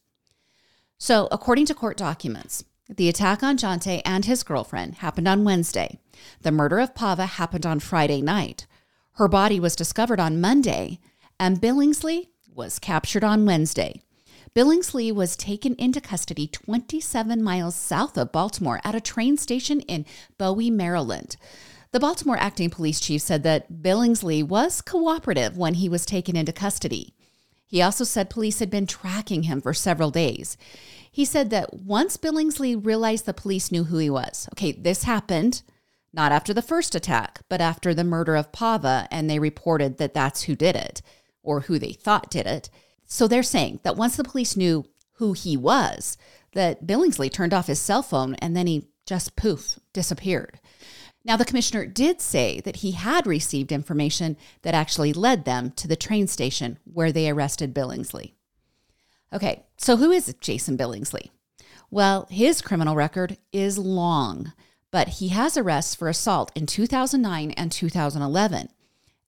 So, 0.99 1.29
according 1.33 1.67
to 1.67 1.75
court 1.75 1.97
documents, 1.97 2.65
the 2.89 3.09
attack 3.09 3.43
on 3.43 3.57
Jonte 3.57 4.03
and 4.05 4.25
his 4.25 4.43
girlfriend 4.43 4.97
happened 4.97 5.27
on 5.27 5.45
Wednesday. 5.45 5.99
The 6.43 6.53
murder 6.53 6.79
of 6.79 6.95
Pava 6.95 7.27
happened 7.27 7.65
on 7.65 7.81
Friday 7.81 8.21
night. 8.21 8.67
Her 9.13 9.29
body 9.29 9.59
was 9.59 9.77
discovered 9.77 10.21
on 10.21 10.41
Monday, 10.41 11.01
and 11.41 11.61
Billingsley 11.61 12.29
was 12.55 12.79
captured 12.79 13.25
on 13.25 13.47
Wednesday. 13.47 14.03
Billingsley 14.55 15.13
was 15.13 15.37
taken 15.37 15.75
into 15.77 16.01
custody 16.01 16.47
27 16.47 17.43
miles 17.43 17.75
south 17.75 18.19
of 18.19 18.33
Baltimore 18.33 18.81
at 18.85 18.95
a 18.95 19.01
train 19.01 19.39
station 19.39 19.81
in 19.83 20.05
Bowie, 20.37 20.71
Maryland. 20.71 21.37
The 21.93 22.01
Baltimore 22.01 22.39
acting 22.39 22.71
police 22.71 23.01
chief 23.01 23.21
said 23.21 23.43
that 23.43 23.83
Billingsley 23.83 24.43
was 24.43 24.81
cooperative 24.81 25.59
when 25.59 25.75
he 25.75 25.91
was 25.91 26.07
taken 26.07 26.37
into 26.37 26.53
custody. 26.53 27.15
He 27.67 27.83
also 27.83 28.05
said 28.05 28.31
police 28.31 28.61
had 28.61 28.71
been 28.71 28.87
tracking 28.87 29.43
him 29.43 29.61
for 29.61 29.75
several 29.75 30.11
days. 30.11 30.57
He 31.11 31.27
said 31.27 31.51
that 31.51 31.75
once 31.75 32.17
Billingsley 32.17 32.75
realized 32.83 33.27
the 33.27 33.35
police 33.35 33.71
knew 33.71 33.85
who 33.85 33.99
he 33.99 34.09
was, 34.09 34.49
okay, 34.55 34.73
this 34.73 35.05
happened 35.05 35.63
not 36.15 36.33
after 36.33 36.55
the 36.55 36.63
first 36.63 36.95
attack, 36.95 37.41
but 37.51 37.61
after 37.61 37.93
the 37.93 38.05
murder 38.05 38.37
of 38.37 38.53
Pava, 38.53 39.07
and 39.11 39.29
they 39.29 39.39
reported 39.39 39.99
that 39.99 40.15
that's 40.15 40.43
who 40.43 40.57
did 40.57 40.77
it, 40.77 41.03
or 41.43 41.61
who 41.61 41.79
they 41.79 41.93
thought 41.93 42.31
did 42.31 42.47
it. 42.47 42.71
So 43.05 43.29
they're 43.29 43.43
saying 43.43 43.81
that 43.83 43.97
once 43.97 44.17
the 44.17 44.25
police 44.25 44.57
knew 44.57 44.87
who 45.15 45.35
he 45.35 45.59
was, 45.59 46.17
that 46.53 46.87
Billingsley 46.87 47.31
turned 47.31 47.53
off 47.53 47.67
his 47.67 47.81
cell 47.81 48.03
phone 48.03 48.35
and 48.37 48.57
then 48.57 48.67
he 48.67 48.89
just 49.07 49.37
poof 49.37 49.79
disappeared. 49.93 50.59
Now, 51.25 51.37
the 51.37 51.45
commissioner 51.45 51.87
did 51.87 52.21
say 52.21 52.61
that 52.61 52.77
he 52.77 52.93
had 52.93 53.27
received 53.27 53.71
information 53.71 54.37
that 54.63 54.75
actually 54.75 55.13
led 55.13 55.45
them 55.45 55.71
to 55.73 55.87
the 55.87 55.97
train 55.97 56.27
station 56.27 56.79
where 56.85 57.13
they 57.13 57.31
arrested 57.31 57.75
Billingsley. 57.75 58.33
Okay, 59.33 59.65
so 59.77 59.97
who 59.97 60.11
is 60.11 60.35
Jason 60.41 60.77
Billingsley? 60.77 61.31
Well, 61.91 62.27
his 62.31 62.61
criminal 62.61 62.97
record 62.97 63.39
is 63.53 63.79
long, 63.79 64.53
but 64.91 65.09
he 65.09 65.29
has 65.29 65.57
arrests 65.57 65.95
for 65.95 66.09
assault 66.09 66.51
in 66.55 66.67
2009 66.67 67.53
and 67.53 67.71
2011. 67.71 68.69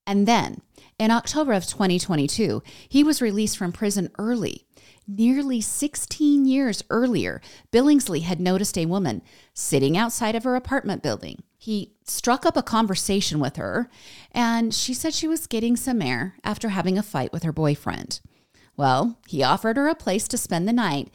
And 0.07 0.29
then, 0.29 0.61
in 0.99 1.11
October 1.11 1.53
of 1.53 1.67
2022, 1.67 2.63
he 2.89 3.05
was 3.05 3.23
released 3.23 3.57
from 3.57 3.73
prison 3.73 4.11
early 4.19 4.67
Nearly 5.07 5.61
16 5.61 6.47
years 6.47 6.83
earlier, 6.89 7.43
Billingsley 7.71 8.23
had 8.23 8.41
noticed 8.41 8.79
a 8.79 8.87
woman 8.87 9.21
sitting 9.53 9.99
outside 9.99 10.35
of 10.35 10.45
her 10.45 10.57
apartment 10.57 11.03
building. 11.03 11.43
He 11.65 11.95
struck 12.05 12.45
up 12.45 12.59
a 12.59 12.63
conversation 12.63 13.41
with 13.41 13.57
her, 13.57 13.89
and 14.33 14.75
she 14.75 14.93
said 14.93 15.15
she 15.15 15.27
was 15.27 15.47
getting 15.47 15.79
some 15.79 16.03
air 16.03 16.37
after 16.45 16.69
having 16.69 16.99
a 16.99 17.03
fight 17.03 17.33
with 17.33 17.43
her 17.43 17.55
boyfriend. 17.55 18.21
Well, 18.77 19.19
he 19.27 19.43
offered 19.43 19.79
her 19.79 19.89
a 19.89 19.95
place 19.95 20.29
to 20.29 20.37
spend 20.37 20.69
the 20.69 20.75
night, 20.75 21.09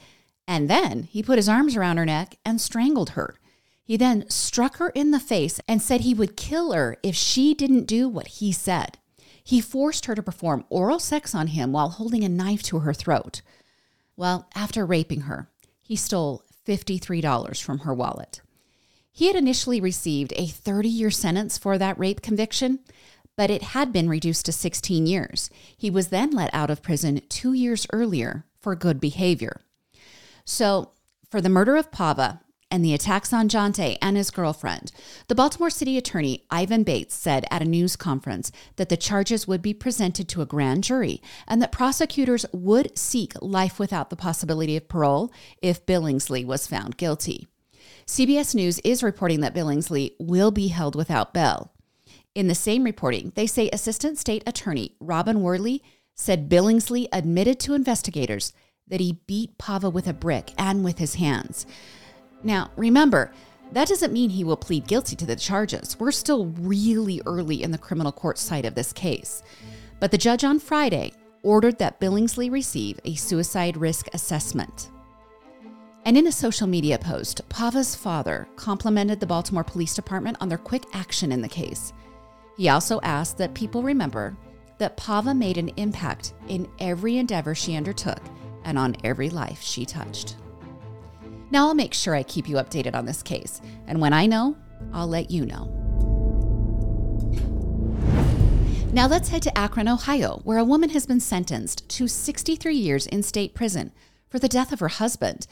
and 0.47 0.67
then 0.67 1.03
he 1.03 1.21
put 1.21 1.37
his 1.37 1.47
arms 1.47 1.75
around 1.75 1.97
her 1.97 2.05
neck 2.07 2.37
and 2.43 2.59
strangled 2.59 3.11
her. 3.11 3.35
He 3.83 3.95
then 3.95 4.27
struck 4.27 4.77
her 4.77 4.89
in 4.89 5.11
the 5.11 5.19
face 5.19 5.59
and 5.67 5.83
said 5.83 6.01
he 6.01 6.15
would 6.15 6.35
kill 6.35 6.71
her 6.71 6.97
if 7.03 7.15
she 7.15 7.53
didn't 7.53 7.85
do 7.85 8.09
what 8.09 8.39
he 8.39 8.51
said. 8.51 8.97
He 9.43 9.61
forced 9.61 10.05
her 10.05 10.15
to 10.15 10.23
perform 10.23 10.65
oral 10.71 10.97
sex 10.97 11.35
on 11.35 11.45
him 11.45 11.73
while 11.73 11.89
holding 11.89 12.23
a 12.23 12.29
knife 12.29 12.63
to 12.63 12.79
her 12.79 12.93
throat. 12.95 13.43
Well, 14.17 14.49
after 14.55 14.83
raping 14.83 15.21
her, 15.21 15.47
he 15.83 15.95
stole 15.95 16.43
$53 16.65 17.61
from 17.61 17.79
her 17.81 17.93
wallet. 17.93 18.41
He 19.19 19.27
had 19.27 19.35
initially 19.35 19.81
received 19.81 20.31
a 20.37 20.47
30 20.47 20.87
year 20.87 21.11
sentence 21.11 21.57
for 21.57 21.77
that 21.77 21.99
rape 21.99 22.21
conviction, 22.21 22.79
but 23.35 23.49
it 23.49 23.61
had 23.61 23.91
been 23.91 24.07
reduced 24.07 24.45
to 24.45 24.53
16 24.53 25.05
years. 25.05 25.49
He 25.75 25.89
was 25.89 26.07
then 26.07 26.31
let 26.31 26.53
out 26.53 26.69
of 26.69 26.81
prison 26.81 27.19
two 27.27 27.51
years 27.51 27.85
earlier 27.91 28.45
for 28.61 28.77
good 28.77 29.01
behavior. 29.01 29.59
So, 30.45 30.91
for 31.29 31.41
the 31.41 31.49
murder 31.49 31.75
of 31.75 31.91
Pava, 31.91 32.39
and 32.71 32.85
the 32.85 32.93
attacks 32.93 33.33
on 33.33 33.49
Jonte 33.49 33.97
and 34.01 34.15
his 34.15 34.31
girlfriend, 34.31 34.93
the 35.27 35.35
Baltimore 35.35 35.69
City 35.69 35.97
Attorney 35.97 36.45
Ivan 36.49 36.83
Bates 36.83 37.13
said 37.13 37.43
at 37.51 37.61
a 37.61 37.65
news 37.65 37.97
conference 37.97 38.53
that 38.77 38.87
the 38.87 38.95
charges 38.95 39.45
would 39.45 39.61
be 39.61 39.73
presented 39.73 40.29
to 40.29 40.41
a 40.41 40.45
grand 40.45 40.85
jury 40.85 41.21
and 41.45 41.61
that 41.61 41.73
prosecutors 41.73 42.45
would 42.53 42.97
seek 42.97 43.33
life 43.41 43.79
without 43.79 44.11
the 44.11 44.15
possibility 44.15 44.77
of 44.77 44.87
parole 44.87 45.29
if 45.61 45.85
Billingsley 45.85 46.45
was 46.45 46.67
found 46.67 46.95
guilty. 46.95 47.49
CBS 48.09 48.55
News 48.55 48.79
is 48.79 49.03
reporting 49.03 49.41
that 49.41 49.53
Billingsley 49.53 50.13
will 50.17 50.49
be 50.49 50.69
held 50.69 50.95
without 50.95 51.31
bail. 51.31 51.71
In 52.33 52.47
the 52.47 52.55
same 52.55 52.83
reporting, 52.83 53.31
they 53.35 53.45
say 53.45 53.69
Assistant 53.69 54.17
State 54.17 54.41
Attorney 54.47 54.95
Robin 54.99 55.43
Worley 55.43 55.83
said 56.15 56.49
Billingsley 56.49 57.07
admitted 57.13 57.59
to 57.59 57.75
investigators 57.75 58.51
that 58.87 58.99
he 58.99 59.19
beat 59.27 59.59
Pava 59.59 59.93
with 59.93 60.07
a 60.07 60.13
brick 60.13 60.53
and 60.57 60.83
with 60.83 60.97
his 60.97 61.15
hands. 61.15 61.67
Now, 62.41 62.71
remember, 62.75 63.31
that 63.73 63.89
doesn't 63.89 64.11
mean 64.11 64.31
he 64.31 64.43
will 64.43 64.57
plead 64.57 64.87
guilty 64.87 65.15
to 65.15 65.27
the 65.27 65.35
charges. 65.35 65.99
We're 65.99 66.11
still 66.11 66.47
really 66.47 67.21
early 67.27 67.61
in 67.61 67.69
the 67.69 67.77
criminal 67.77 68.11
court 68.11 68.39
side 68.39 68.65
of 68.65 68.73
this 68.73 68.91
case. 68.91 69.43
But 69.99 70.09
the 70.09 70.17
judge 70.17 70.43
on 70.43 70.59
Friday 70.59 71.13
ordered 71.43 71.77
that 71.77 71.99
Billingsley 71.99 72.51
receive 72.51 72.99
a 73.05 73.13
suicide 73.13 73.77
risk 73.77 74.07
assessment. 74.15 74.89
And 76.05 76.17
in 76.17 76.27
a 76.27 76.31
social 76.31 76.65
media 76.65 76.97
post, 76.97 77.47
Pava's 77.49 77.95
father 77.95 78.47
complimented 78.55 79.19
the 79.19 79.27
Baltimore 79.27 79.63
Police 79.63 79.93
Department 79.93 80.37
on 80.39 80.49
their 80.49 80.57
quick 80.57 80.85
action 80.93 81.31
in 81.31 81.41
the 81.41 81.47
case. 81.47 81.93
He 82.57 82.69
also 82.69 82.99
asked 83.01 83.37
that 83.37 83.53
people 83.53 83.83
remember 83.83 84.35
that 84.79 84.97
Pava 84.97 85.37
made 85.37 85.57
an 85.57 85.69
impact 85.77 86.33
in 86.47 86.67
every 86.79 87.17
endeavor 87.17 87.53
she 87.53 87.75
undertook 87.75 88.21
and 88.63 88.77
on 88.77 88.95
every 89.03 89.29
life 89.29 89.61
she 89.61 89.85
touched. 89.85 90.37
Now 91.51 91.67
I'll 91.67 91.73
make 91.73 91.93
sure 91.93 92.15
I 92.15 92.23
keep 92.23 92.47
you 92.47 92.55
updated 92.55 92.95
on 92.95 93.05
this 93.05 93.23
case, 93.23 93.61
and 93.87 93.99
when 93.99 94.13
I 94.13 94.25
know, 94.25 94.55
I'll 94.93 95.07
let 95.07 95.31
you 95.31 95.45
know. 95.45 95.75
Now 98.91 99.07
let's 99.07 99.29
head 99.29 99.43
to 99.43 99.57
Akron, 99.57 99.87
Ohio, 99.87 100.41
where 100.43 100.57
a 100.57 100.63
woman 100.63 100.89
has 100.89 101.05
been 101.05 101.19
sentenced 101.19 101.87
to 101.89 102.07
63 102.07 102.75
years 102.75 103.05
in 103.07 103.21
state 103.21 103.53
prison 103.53 103.91
for 104.29 104.39
the 104.39 104.47
death 104.47 104.71
of 104.71 104.79
her 104.79 104.87
husband. 104.87 105.45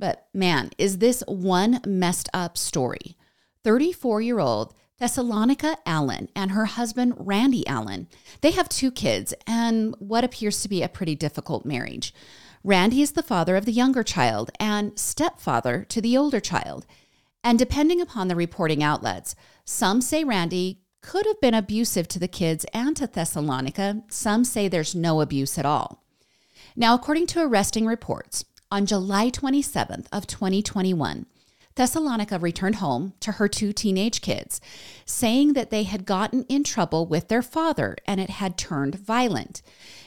But 0.00 0.26
man, 0.32 0.70
is 0.78 0.98
this 0.98 1.22
one 1.28 1.80
messed 1.86 2.30
up 2.32 2.56
story. 2.56 3.16
34 3.62 4.22
year 4.22 4.40
old 4.40 4.74
Thessalonica 4.98 5.76
Allen 5.86 6.28
and 6.34 6.50
her 6.50 6.64
husband 6.64 7.14
Randy 7.18 7.66
Allen. 7.66 8.08
They 8.40 8.50
have 8.52 8.68
two 8.68 8.90
kids 8.90 9.34
and 9.46 9.94
what 9.98 10.24
appears 10.24 10.62
to 10.62 10.68
be 10.68 10.82
a 10.82 10.88
pretty 10.88 11.14
difficult 11.14 11.64
marriage. 11.64 12.14
Randy 12.64 13.02
is 13.02 13.12
the 13.12 13.22
father 13.22 13.56
of 13.56 13.66
the 13.66 13.72
younger 13.72 14.02
child 14.02 14.50
and 14.58 14.98
stepfather 14.98 15.84
to 15.90 16.00
the 16.00 16.16
older 16.16 16.40
child. 16.40 16.86
And 17.44 17.58
depending 17.58 18.00
upon 18.00 18.28
the 18.28 18.36
reporting 18.36 18.82
outlets, 18.82 19.34
some 19.64 20.00
say 20.00 20.24
Randy 20.24 20.80
could 21.02 21.26
have 21.26 21.40
been 21.40 21.54
abusive 21.54 22.08
to 22.08 22.18
the 22.18 22.28
kids 22.28 22.66
and 22.74 22.94
to 22.96 23.06
Thessalonica. 23.06 24.02
Some 24.08 24.44
say 24.44 24.68
there's 24.68 24.94
no 24.94 25.20
abuse 25.22 25.58
at 25.58 25.64
all. 25.64 26.04
Now, 26.76 26.94
according 26.94 27.26
to 27.28 27.42
arresting 27.42 27.86
reports, 27.86 28.44
on 28.70 28.86
July 28.86 29.30
27th 29.30 30.06
of 30.12 30.26
2021, 30.26 31.26
Thessalonica 31.76 32.38
returned 32.38 32.76
home 32.76 33.14
to 33.20 33.32
her 33.32 33.48
two 33.48 33.72
teenage 33.72 34.20
kids, 34.20 34.60
saying 35.04 35.54
that 35.54 35.70
they 35.70 35.84
had 35.84 36.04
gotten 36.04 36.44
in 36.44 36.64
trouble 36.64 37.06
with 37.06 37.28
their 37.28 37.42
father 37.42 37.96
and 38.06 38.20
it 38.20 38.30
had 38.30 38.58
turned 38.58 38.96
violent. 38.96 39.62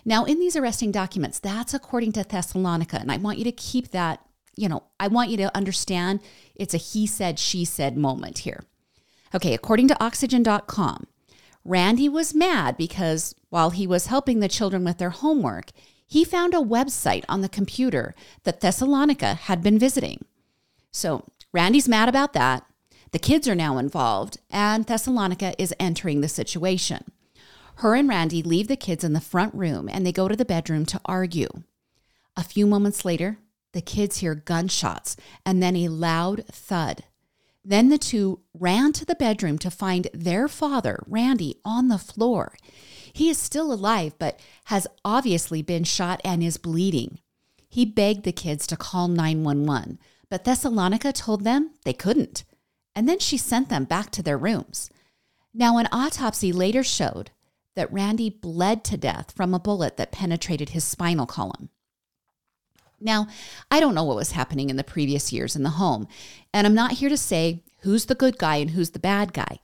Now, 0.05 0.25
in 0.25 0.39
these 0.39 0.55
arresting 0.55 0.91
documents, 0.91 1.39
that's 1.39 1.74
according 1.74 2.12
to 2.13 2.24
Thessalonica, 2.24 3.00
and 3.00 3.12
I 3.12 3.17
want 3.17 3.38
you 3.38 3.43
to 3.46 3.51
keep 3.51 3.91
that, 3.91 4.20
you 4.55 4.70
know, 4.70 4.84
I 5.00 5.08
want 5.08 5.29
you 5.29 5.38
to 5.38 5.55
understand 5.55 6.20
it's 6.55 6.74
a 6.74 6.77
he 6.77 7.08
said, 7.08 7.39
she 7.39 7.65
said 7.65 7.98
moment 7.98 8.39
here. 8.39 8.63
Okay, 9.34 9.53
according 9.53 9.88
to 9.88 10.03
Oxygen.com, 10.03 11.08
Randy 11.65 12.10
was 12.10 12.36
mad 12.36 12.77
because 12.77 13.34
while 13.50 13.70
he 13.70 13.88
was 13.88 14.08
helping 14.08 14.41
the 14.41 14.50
children 14.50 14.84
with 14.84 14.98
their 14.98 15.10
homework, 15.10 15.72
he 16.06 16.24
found 16.24 16.54
a 16.54 16.58
website 16.58 17.26
on 17.28 17.42
the 17.42 17.50
computer 17.50 18.16
that 18.44 18.62
Thessalonica 18.62 19.34
had 19.34 19.62
been 19.64 19.80
visiting. 19.80 20.26
So 20.92 21.26
Randy's 21.52 21.88
mad 21.88 22.10
about 22.10 22.34
that. 22.34 22.66
The 23.12 23.20
kids 23.20 23.48
are 23.48 23.56
now 23.56 23.78
involved, 23.78 24.40
and 24.50 24.86
Thessalonica 24.86 25.54
is 25.62 25.74
entering 25.80 26.22
the 26.22 26.28
situation. 26.28 27.12
Her 27.76 27.96
and 27.96 28.08
Randy 28.08 28.44
leave 28.44 28.68
the 28.68 28.76
kids 28.76 29.04
in 29.04 29.14
the 29.14 29.22
front 29.22 29.54
room 29.54 29.90
and 29.92 30.06
they 30.06 30.12
go 30.12 30.28
to 30.28 30.36
the 30.36 30.46
bedroom 30.46 30.86
to 30.88 31.02
argue. 31.06 31.50
A 32.38 32.44
few 32.44 32.66
moments 32.68 33.06
later, 33.06 33.38
the 33.74 33.82
kids 33.82 34.18
hear 34.18 34.36
gunshots 34.36 35.16
and 35.46 35.62
then 35.62 35.76
a 35.76 35.88
loud 35.88 36.46
thud. 36.48 37.04
Then 37.66 37.90
the 37.90 37.98
two 37.98 38.42
ran 38.54 38.94
to 38.94 39.06
the 39.06 39.16
bedroom 39.16 39.58
to 39.60 39.72
find 39.72 40.08
their 40.14 40.48
father, 40.48 41.04
Randy, 41.08 41.60
on 41.64 41.88
the 41.88 41.98
floor. 41.98 42.56
He 43.13 43.29
is 43.29 43.38
still 43.38 43.72
alive, 43.72 44.15
but 44.17 44.39
has 44.65 44.88
obviously 45.05 45.62
been 45.62 45.84
shot 45.84 46.20
and 46.25 46.43
is 46.43 46.58
bleeding. 46.58 47.20
He 47.70 47.86
begged 47.86 48.24
the 48.24 48.32
kids 48.32 48.67
to 48.67 48.75
call 48.75 49.08
911, 49.08 50.00
but 50.29 50.43
Thessalonica 50.43 51.13
told 51.13 51.43
them 51.43 51.72
they 51.86 51.93
couldn't. 51.93 52.43
And 52.96 53.08
then 53.08 53.20
she 53.20 53.38
sent 53.38 53.70
them 53.70 53.86
back 53.86 54.10
to 54.12 54.24
their 54.24 54.38
rooms. 54.38 54.89
Now, 55.53 55.77
an 55.77 55.88
autopsy 55.91 56.51
later 56.51 56.84
showed 56.84 57.32
that 57.75 57.91
Randy 57.91 58.29
bled 58.29 58.84
to 58.86 58.98
death 58.98 59.32
from 59.36 59.53
a 59.53 59.60
bullet 59.60 59.98
that 59.98 60.12
penetrated 60.12 60.70
his 60.70 60.84
spinal 60.84 61.25
column. 61.25 61.70
Now, 63.00 63.27
I 63.70 63.79
don't 63.79 63.96
know 63.96 64.03
what 64.03 64.15
was 64.15 64.32
happening 64.32 64.70
in 64.70 64.77
the 64.77 64.84
previous 64.84 65.34
years 65.34 65.55
in 65.55 65.63
the 65.63 65.72
home, 65.72 66.08
and 66.53 66.65
I'm 66.65 66.75
not 66.75 66.93
here 66.93 67.10
to 67.10 67.17
say 67.17 67.63
who's 67.82 68.05
the 68.05 68.15
good 68.15 68.38
guy 68.38 68.58
and 68.58 68.72
who's 68.72 68.91
the 68.91 69.00
bad 69.00 69.34
guy. 69.34 69.60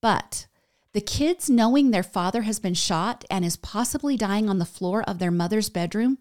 But 0.00 0.46
the 0.92 1.00
kids 1.00 1.48
knowing 1.48 1.90
their 1.90 2.02
father 2.02 2.42
has 2.42 2.58
been 2.58 2.74
shot 2.74 3.24
and 3.30 3.44
is 3.44 3.56
possibly 3.56 4.16
dying 4.16 4.48
on 4.48 4.58
the 4.58 4.64
floor 4.64 5.02
of 5.02 5.18
their 5.18 5.30
mother's 5.30 5.70
bedroom, 5.70 6.18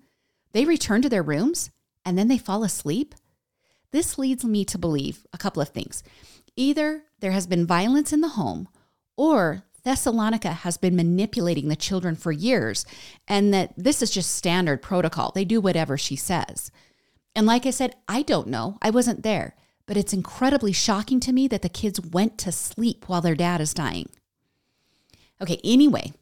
they 0.53 0.65
return 0.65 1.01
to 1.01 1.09
their 1.09 1.23
rooms 1.23 1.71
and 2.05 2.17
then 2.17 2.27
they 2.27 2.37
fall 2.37 2.63
asleep. 2.63 3.13
This 3.91 4.17
leads 4.17 4.45
me 4.45 4.63
to 4.65 4.77
believe 4.77 5.25
a 5.33 5.37
couple 5.37 5.61
of 5.61 5.69
things. 5.69 6.03
Either 6.55 7.03
there 7.19 7.31
has 7.31 7.47
been 7.47 7.67
violence 7.67 8.13
in 8.13 8.21
the 8.21 8.29
home, 8.29 8.67
or 9.17 9.63
Thessalonica 9.83 10.51
has 10.51 10.77
been 10.77 10.95
manipulating 10.95 11.67
the 11.67 11.75
children 11.75 12.15
for 12.15 12.31
years, 12.31 12.85
and 13.27 13.53
that 13.53 13.73
this 13.75 14.01
is 14.01 14.11
just 14.11 14.35
standard 14.35 14.81
protocol. 14.81 15.31
They 15.33 15.45
do 15.45 15.59
whatever 15.59 15.97
she 15.97 16.15
says. 16.15 16.71
And 17.35 17.45
like 17.45 17.65
I 17.65 17.71
said, 17.71 17.95
I 18.07 18.21
don't 18.21 18.47
know. 18.47 18.77
I 18.81 18.89
wasn't 18.89 19.23
there, 19.23 19.55
but 19.85 19.97
it's 19.97 20.13
incredibly 20.13 20.73
shocking 20.73 21.19
to 21.21 21.33
me 21.33 21.47
that 21.49 21.61
the 21.61 21.69
kids 21.69 21.99
went 21.99 22.37
to 22.39 22.51
sleep 22.51 23.07
while 23.07 23.21
their 23.21 23.35
dad 23.35 23.61
is 23.61 23.73
dying. 23.73 24.09
Okay, 25.41 25.59
anyway, 25.63 26.13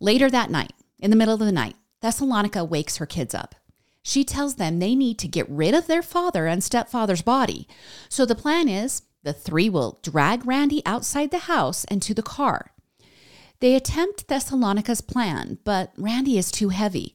later 0.00 0.30
that 0.30 0.50
night, 0.50 0.72
in 0.98 1.10
the 1.10 1.16
middle 1.16 1.34
of 1.34 1.40
the 1.40 1.52
night, 1.52 1.76
Thessalonica 2.02 2.64
wakes 2.64 2.98
her 2.98 3.06
kids 3.06 3.34
up. 3.34 3.54
She 4.02 4.24
tells 4.24 4.56
them 4.56 4.78
they 4.78 4.94
need 4.94 5.18
to 5.18 5.28
get 5.28 5.48
rid 5.48 5.74
of 5.74 5.86
their 5.86 6.02
father 6.02 6.46
and 6.46 6.62
stepfather's 6.62 7.22
body. 7.22 7.66
So 8.08 8.24
the 8.24 8.34
plan 8.34 8.68
is 8.68 9.02
the 9.22 9.32
three 9.32 9.68
will 9.68 9.98
drag 10.02 10.46
Randy 10.46 10.82
outside 10.86 11.30
the 11.30 11.38
house 11.38 11.84
and 11.84 12.02
to 12.02 12.14
the 12.14 12.22
car. 12.22 12.72
They 13.60 13.74
attempt 13.74 14.28
Thessalonica's 14.28 15.02
plan, 15.02 15.58
but 15.64 15.92
Randy 15.96 16.38
is 16.38 16.50
too 16.50 16.70
heavy. 16.70 17.14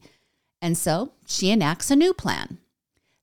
And 0.62 0.78
so 0.78 1.12
she 1.26 1.50
enacts 1.50 1.90
a 1.90 1.96
new 1.96 2.14
plan. 2.14 2.58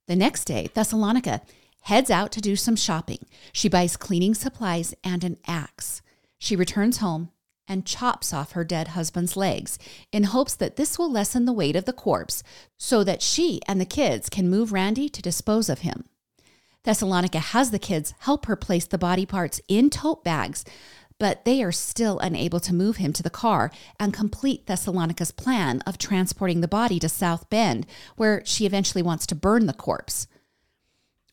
The 0.07 0.17
next 0.17 0.45
day, 0.45 0.69
Thessalonica 0.73 1.41
heads 1.83 2.11
out 2.11 2.31
to 2.33 2.41
do 2.41 2.57
some 2.57 2.75
shopping. 2.75 3.25
She 3.53 3.69
buys 3.69 3.95
cleaning 3.95 4.33
supplies 4.33 4.93
and 5.03 5.23
an 5.23 5.37
axe. 5.47 6.01
She 6.37 6.57
returns 6.57 6.97
home 6.97 7.31
and 7.67 7.85
chops 7.85 8.33
off 8.33 8.51
her 8.51 8.63
dead 8.63 8.89
husband's 8.89 9.37
legs 9.37 9.79
in 10.11 10.23
hopes 10.23 10.55
that 10.55 10.75
this 10.75 10.99
will 10.99 11.11
lessen 11.11 11.45
the 11.45 11.53
weight 11.53 11.75
of 11.75 11.85
the 11.85 11.93
corpse 11.93 12.43
so 12.77 13.03
that 13.03 13.21
she 13.21 13.61
and 13.67 13.79
the 13.79 13.85
kids 13.85 14.29
can 14.29 14.49
move 14.49 14.73
Randy 14.73 15.09
to 15.09 15.21
dispose 15.21 15.69
of 15.69 15.79
him. 15.79 16.05
Thessalonica 16.83 17.39
has 17.39 17.71
the 17.71 17.79
kids 17.79 18.13
help 18.19 18.45
her 18.45 18.57
place 18.57 18.85
the 18.85 18.97
body 18.97 19.25
parts 19.25 19.61
in 19.67 19.89
tote 19.89 20.23
bags, 20.23 20.65
but 21.17 21.45
they 21.45 21.63
are 21.63 21.71
still 21.71 22.19
unable 22.19 22.59
to 22.59 22.73
move 22.73 22.97
him 22.97 23.13
to 23.13 23.23
the 23.23 23.29
car 23.29 23.71
and 23.99 24.13
complete 24.13 24.67
Thessalonica's 24.67 25.31
plan 25.31 25.81
of 25.81 25.97
transporting 25.97 26.59
the 26.59 26.67
body 26.67 26.99
to 26.99 27.07
South 27.07 27.49
Bend, 27.49 27.85
where 28.17 28.43
she 28.45 28.65
eventually 28.65 29.01
wants 29.01 29.25
to 29.27 29.35
burn 29.35 29.65
the 29.65 29.73
corpse. 29.73 30.27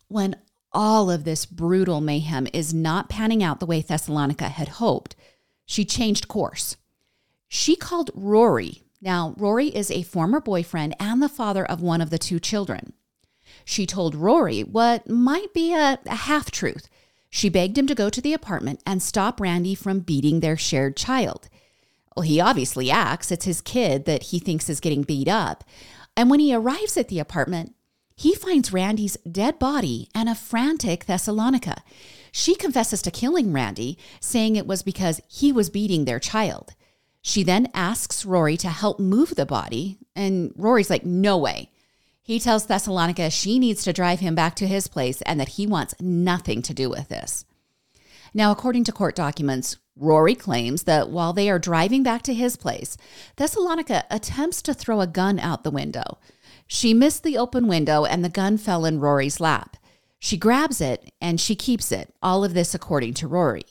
When 0.06 0.36
all 0.72 1.10
of 1.10 1.24
this 1.24 1.46
brutal 1.46 2.00
mayhem 2.00 2.46
is 2.52 2.72
not 2.72 3.08
panning 3.08 3.42
out 3.42 3.58
the 3.58 3.66
way 3.66 3.80
Thessalonica 3.80 4.50
had 4.50 4.68
hoped, 4.68 5.16
she 5.70 5.84
changed 5.84 6.26
course. 6.26 6.76
She 7.46 7.76
called 7.76 8.10
Rory. 8.12 8.82
Now, 9.00 9.34
Rory 9.36 9.68
is 9.68 9.88
a 9.88 10.02
former 10.02 10.40
boyfriend 10.40 10.96
and 10.98 11.22
the 11.22 11.28
father 11.28 11.64
of 11.64 11.80
one 11.80 12.00
of 12.00 12.10
the 12.10 12.18
two 12.18 12.40
children. 12.40 12.92
She 13.64 13.86
told 13.86 14.16
Rory 14.16 14.62
what 14.62 15.08
might 15.08 15.54
be 15.54 15.72
a, 15.72 16.00
a 16.06 16.14
half 16.14 16.50
truth. 16.50 16.88
She 17.30 17.48
begged 17.48 17.78
him 17.78 17.86
to 17.86 17.94
go 17.94 18.10
to 18.10 18.20
the 18.20 18.32
apartment 18.32 18.82
and 18.84 19.00
stop 19.00 19.40
Randy 19.40 19.76
from 19.76 20.00
beating 20.00 20.40
their 20.40 20.56
shared 20.56 20.96
child. 20.96 21.48
Well, 22.16 22.24
he 22.24 22.40
obviously 22.40 22.90
acts. 22.90 23.30
It's 23.30 23.44
his 23.44 23.60
kid 23.60 24.06
that 24.06 24.24
he 24.24 24.40
thinks 24.40 24.68
is 24.68 24.80
getting 24.80 25.02
beat 25.02 25.28
up. 25.28 25.62
And 26.16 26.28
when 26.28 26.40
he 26.40 26.52
arrives 26.52 26.96
at 26.96 27.06
the 27.06 27.20
apartment, 27.20 27.76
he 28.16 28.34
finds 28.34 28.72
Randy's 28.72 29.16
dead 29.18 29.60
body 29.60 30.08
and 30.16 30.28
a 30.28 30.34
frantic 30.34 31.04
Thessalonica. 31.04 31.84
She 32.32 32.54
confesses 32.54 33.02
to 33.02 33.10
killing 33.10 33.52
Randy, 33.52 33.98
saying 34.20 34.56
it 34.56 34.66
was 34.66 34.82
because 34.82 35.20
he 35.28 35.52
was 35.52 35.70
beating 35.70 36.04
their 36.04 36.18
child. 36.18 36.74
She 37.22 37.42
then 37.42 37.68
asks 37.74 38.24
Rory 38.24 38.56
to 38.58 38.68
help 38.68 38.98
move 38.98 39.34
the 39.34 39.46
body, 39.46 39.98
and 40.16 40.52
Rory's 40.56 40.90
like, 40.90 41.04
no 41.04 41.36
way. 41.36 41.70
He 42.22 42.38
tells 42.38 42.66
Thessalonica 42.66 43.30
she 43.30 43.58
needs 43.58 43.82
to 43.84 43.92
drive 43.92 44.20
him 44.20 44.34
back 44.34 44.54
to 44.56 44.66
his 44.66 44.86
place 44.86 45.20
and 45.22 45.40
that 45.40 45.50
he 45.50 45.66
wants 45.66 45.94
nothing 46.00 46.62
to 46.62 46.74
do 46.74 46.88
with 46.88 47.08
this. 47.08 47.44
Now, 48.32 48.52
according 48.52 48.84
to 48.84 48.92
court 48.92 49.16
documents, 49.16 49.76
Rory 49.96 50.34
claims 50.34 50.84
that 50.84 51.10
while 51.10 51.32
they 51.32 51.50
are 51.50 51.58
driving 51.58 52.02
back 52.02 52.22
to 52.22 52.34
his 52.34 52.56
place, 52.56 52.96
Thessalonica 53.36 54.04
attempts 54.10 54.62
to 54.62 54.72
throw 54.72 55.00
a 55.00 55.06
gun 55.06 55.38
out 55.38 55.64
the 55.64 55.70
window. 55.70 56.18
She 56.66 56.94
missed 56.94 57.24
the 57.24 57.36
open 57.36 57.66
window 57.66 58.04
and 58.04 58.24
the 58.24 58.28
gun 58.28 58.56
fell 58.56 58.84
in 58.84 59.00
Rory's 59.00 59.40
lap. 59.40 59.76
She 60.20 60.36
grabs 60.36 60.80
it 60.80 61.12
and 61.20 61.40
she 61.40 61.56
keeps 61.56 61.90
it, 61.90 62.14
all 62.22 62.44
of 62.44 62.54
this 62.54 62.74
according 62.74 63.14
to 63.14 63.26
Rory. 63.26 63.64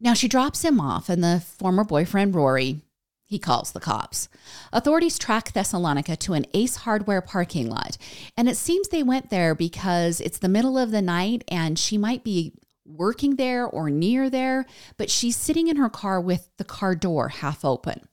Now 0.00 0.14
she 0.14 0.28
drops 0.28 0.62
him 0.64 0.80
off, 0.80 1.08
and 1.08 1.22
the 1.22 1.40
former 1.40 1.84
boyfriend, 1.84 2.34
Rory, 2.34 2.80
he 3.26 3.38
calls 3.38 3.72
the 3.72 3.80
cops. 3.80 4.28
Authorities 4.72 5.18
track 5.18 5.52
Thessalonica 5.52 6.16
to 6.16 6.32
an 6.32 6.46
Ace 6.52 6.76
Hardware 6.76 7.22
parking 7.22 7.68
lot, 7.68 7.96
and 8.36 8.48
it 8.48 8.56
seems 8.56 8.88
they 8.88 9.02
went 9.02 9.30
there 9.30 9.54
because 9.54 10.20
it's 10.20 10.38
the 10.38 10.48
middle 10.48 10.76
of 10.76 10.90
the 10.90 11.02
night 11.02 11.44
and 11.48 11.78
she 11.78 11.96
might 11.96 12.24
be 12.24 12.52
working 12.84 13.36
there 13.36 13.66
or 13.66 13.88
near 13.88 14.28
there, 14.28 14.66
but 14.96 15.10
she's 15.10 15.36
sitting 15.36 15.68
in 15.68 15.76
her 15.76 15.88
car 15.88 16.20
with 16.20 16.48
the 16.58 16.64
car 16.64 16.94
door 16.94 17.28
half 17.28 17.64
open. 17.64 18.06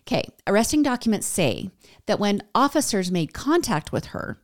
Okay, 0.00 0.24
arresting 0.46 0.82
documents 0.82 1.26
say 1.26 1.70
that 2.06 2.18
when 2.18 2.42
officers 2.54 3.10
made 3.10 3.34
contact 3.34 3.92
with 3.92 4.06
her, 4.06 4.38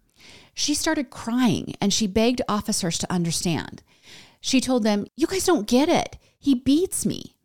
she 0.57 0.73
started 0.75 1.11
crying 1.11 1.75
and 1.83 1.93
she 1.93 2.07
begged 2.07 2.41
officers 2.49 2.97
to 2.99 3.13
understand. 3.13 3.83
She 4.41 4.61
told 4.61 4.83
them, 4.83 5.07
You 5.15 5.27
guys 5.27 5.45
don't 5.45 5.69
get 5.69 5.91
it. 5.91 6.17
He 6.39 6.55
beats 6.55 7.05
me. 7.05 7.37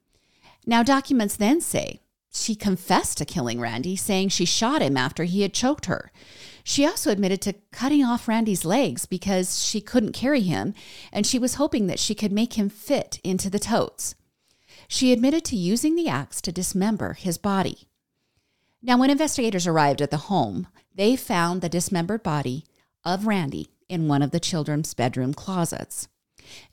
Now, 0.65 0.82
documents 0.82 1.36
then 1.36 1.60
say 1.60 2.00
she 2.34 2.56
confessed 2.56 3.17
to 3.17 3.26
killing 3.26 3.60
Randy, 3.60 3.97
saying 3.97 4.30
she 4.30 4.45
shot 4.45 4.82
him 4.82 4.95
after 4.95 5.26
he 5.26 5.41
had 5.41 5.54
choked 5.54 5.88
her. 5.88 6.10
She 6.63 6.86
also 6.86 7.12
admitted 7.12 7.41
to 7.41 7.56
cutting 7.74 8.06
off 8.06 8.30
Randy's 8.30 8.63
legs 8.63 9.06
because 9.06 9.65
she 9.65 9.82
couldn't 9.82 10.13
carry 10.13 10.41
him, 10.41 10.74
and 11.12 11.28
she 11.28 11.38
was 11.38 11.56
hoping 11.56 11.88
that 11.88 12.00
she 12.00 12.15
could 12.15 12.32
make 12.32 12.54
him 12.54 12.69
fit 12.69 13.19
into 13.26 13.50
the 13.50 13.60
totes. 13.60 14.15
She 14.88 15.12
admitted 15.12 15.43
to 15.45 15.58
using 15.58 15.95
the 15.95 16.08
axe 16.08 16.39
to 16.41 16.52
dismember 16.54 17.13
his 17.13 17.38
body. 17.38 17.89
Now, 18.82 18.97
when 18.97 19.10
investigators 19.10 19.67
arrived 19.67 20.02
at 20.02 20.12
the 20.12 20.17
home, 20.17 20.67
they 20.95 21.17
found 21.17 21.62
the 21.62 21.69
dismembered 21.69 22.24
body 22.24 22.63
of 23.03 23.27
Randy 23.27 23.67
in 23.89 24.07
one 24.07 24.21
of 24.21 24.31
the 24.31 24.39
children's 24.39 24.93
bedroom 24.93 25.33
closets. 25.33 26.07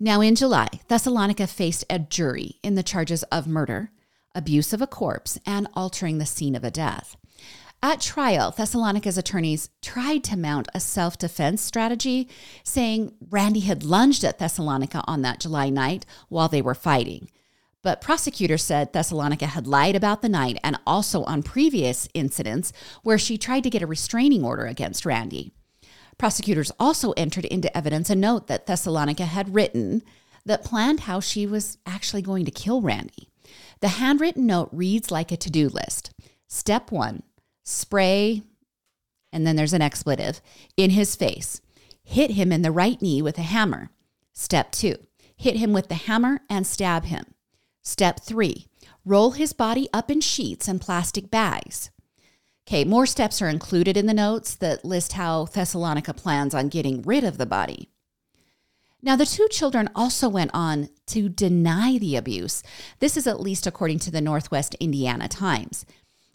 Now, 0.01 0.21
in 0.21 0.35
July, 0.35 0.69
Thessalonica 0.89 1.47
faced 1.47 1.85
a 1.91 1.99
jury 1.99 2.57
in 2.63 2.75
the 2.75 2.83
charges 2.83 3.23
of 3.25 3.47
murder, 3.47 3.91
abuse 4.35 4.73
of 4.73 4.83
a 4.83 4.87
corpse, 4.87 5.39
and 5.45 5.69
altering 5.75 6.19
the 6.19 6.27
scene 6.27 6.55
of 6.55 6.65
a 6.65 6.71
death. 6.71 7.17
At 7.81 8.01
trial, 8.01 8.51
Thessalonica's 8.51 9.17
attorneys 9.17 9.71
tried 9.83 10.25
to 10.25 10.37
mount 10.37 10.69
a 10.75 10.81
self 10.81 11.17
defense 11.17 11.63
strategy, 11.63 12.29
saying 12.65 13.15
Randy 13.31 13.61
had 13.61 13.85
lunged 13.85 14.25
at 14.25 14.39
Thessalonica 14.39 15.05
on 15.07 15.23
that 15.23 15.39
July 15.39 15.71
night 15.71 16.05
while 16.29 16.49
they 16.49 16.63
were 16.63 16.75
fighting. 16.75 17.31
But 17.83 18.01
prosecutors 18.01 18.65
said 18.65 18.93
Thessalonica 18.93 19.47
had 19.47 19.69
lied 19.69 19.95
about 19.95 20.23
the 20.23 20.29
night 20.29 20.59
and 20.65 20.77
also 20.85 21.23
on 21.25 21.45
previous 21.45 22.09
incidents 22.15 22.73
where 23.05 23.19
she 23.19 23.39
tried 23.39 23.63
to 23.63 23.71
get 23.71 23.83
a 23.83 23.87
restraining 23.87 24.45
order 24.45 24.67
against 24.67 25.07
Randy. 25.07 25.53
Prosecutors 26.19 26.73
also 26.79 27.13
entered 27.13 27.45
into 27.45 27.75
evidence 27.77 28.11
a 28.11 28.17
note 28.17 28.49
that 28.49 28.67
Thessalonica 28.67 29.25
had 29.25 29.55
written 29.55 30.03
that 30.45 30.65
planned 30.65 31.01
how 31.01 31.21
she 31.21 31.47
was 31.47 31.79
actually 31.87 32.23
going 32.23 32.45
to 32.45 32.51
kill 32.51 32.83
Randy. 32.83 33.29
The 33.81 33.89
handwritten 33.89 34.47
note 34.47 34.69
reads 34.73 35.11
like 35.11 35.31
a 35.31 35.37
to 35.37 35.51
do 35.51 35.69
list. 35.69 36.13
Step 36.49 36.91
one 36.91 37.23
spray, 37.65 38.43
and 39.33 39.47
then 39.47 39.57
there's 39.57 39.75
an 39.75 39.83
expletive, 39.83 40.41
in 40.77 40.91
his 40.91 41.15
face. 41.15 41.61
Hit 42.03 42.31
him 42.33 42.51
in 42.51 42.63
the 42.63 42.73
right 42.73 43.01
knee 43.03 43.21
with 43.21 43.37
a 43.39 43.43
hammer. 43.43 43.91
Step 44.33 44.73
two 44.73 44.97
hit 45.39 45.57
him 45.57 45.73
with 45.73 45.89
the 45.89 45.95
hammer 45.95 46.41
and 46.51 46.67
stab 46.67 47.05
him. 47.05 47.25
Step 47.83 48.21
three 48.21 48.67
roll 49.05 49.31
his 49.31 49.53
body 49.55 49.89
up 49.95 50.11
in 50.11 50.21
sheets 50.21 50.69
and 50.69 50.81
plastic 50.81 51.31
bags. 51.31 51.91
Okay, 52.69 52.85
more 52.85 53.07
steps 53.07 53.41
are 53.41 53.49
included 53.49 53.97
in 53.97 54.05
the 54.05 54.13
notes 54.13 54.55
that 54.57 54.85
list 54.85 55.15
how 55.15 55.47
Thessalonica 55.47 56.13
plans 56.13 56.55
on 56.55 56.69
getting 56.69 57.01
rid 57.01 57.25
of 57.25 57.39
the 57.39 57.47
body. 57.47 57.89
Now, 59.01 59.17
the 59.17 59.25
two 59.25 59.49
children 59.51 59.89
also 59.95 60.29
went 60.29 60.51
on 60.53 60.91
to 61.07 61.31
deny 61.31 61.97
the 61.97 62.15
abuse. 62.15 62.63
This 62.99 63.17
is 63.17 63.27
at 63.27 63.41
least 63.41 63.67
according 63.67 64.01
to 64.01 64.11
the 64.11 64.21
Northwest 64.21 64.75
Indiana 64.81 65.29
Times. 65.29 65.87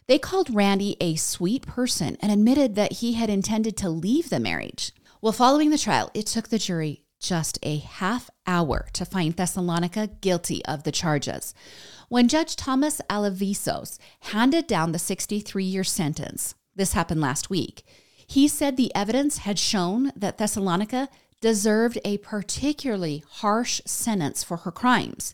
They 0.07 0.17
called 0.17 0.49
Randy 0.51 0.97
a 0.99 1.17
sweet 1.17 1.67
person 1.67 2.17
and 2.19 2.31
admitted 2.31 2.73
that 2.73 2.93
he 2.93 3.13
had 3.13 3.29
intended 3.29 3.77
to 3.77 3.89
leave 3.91 4.31
the 4.31 4.39
marriage. 4.39 4.91
Well, 5.21 5.33
following 5.33 5.69
the 5.69 5.77
trial, 5.77 6.09
it 6.15 6.25
took 6.25 6.49
the 6.49 6.57
jury 6.57 7.03
just 7.19 7.59
a 7.61 7.77
half 7.77 8.31
hour 8.45 8.87
to 8.93 9.05
find 9.05 9.35
Thessalonica 9.35 10.07
guilty 10.21 10.63
of 10.65 10.83
the 10.83 10.91
charges. 10.91 11.53
When 12.09 12.27
Judge 12.27 12.55
Thomas 12.55 13.01
Alevizos 13.09 13.97
handed 14.21 14.67
down 14.67 14.91
the 14.91 14.99
63 14.99 15.63
year 15.63 15.83
sentence, 15.83 16.55
this 16.75 16.93
happened 16.93 17.21
last 17.21 17.49
week, 17.49 17.83
he 18.27 18.47
said 18.47 18.77
the 18.77 18.93
evidence 18.95 19.39
had 19.39 19.59
shown 19.59 20.11
that 20.15 20.37
Thessalonica 20.37 21.09
deserved 21.41 21.99
a 22.05 22.17
particularly 22.19 23.23
harsh 23.27 23.81
sentence 23.85 24.43
for 24.43 24.57
her 24.57 24.71
crimes. 24.71 25.33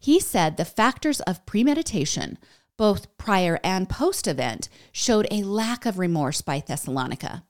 He 0.00 0.18
said 0.18 0.56
the 0.56 0.64
factors 0.64 1.20
of 1.20 1.44
premeditation, 1.46 2.38
both 2.76 3.16
prior 3.18 3.60
and 3.62 3.88
post 3.88 4.26
event, 4.26 4.68
showed 4.92 5.28
a 5.30 5.42
lack 5.42 5.84
of 5.84 5.98
remorse 5.98 6.40
by 6.40 6.60
Thessalonica. 6.60 7.44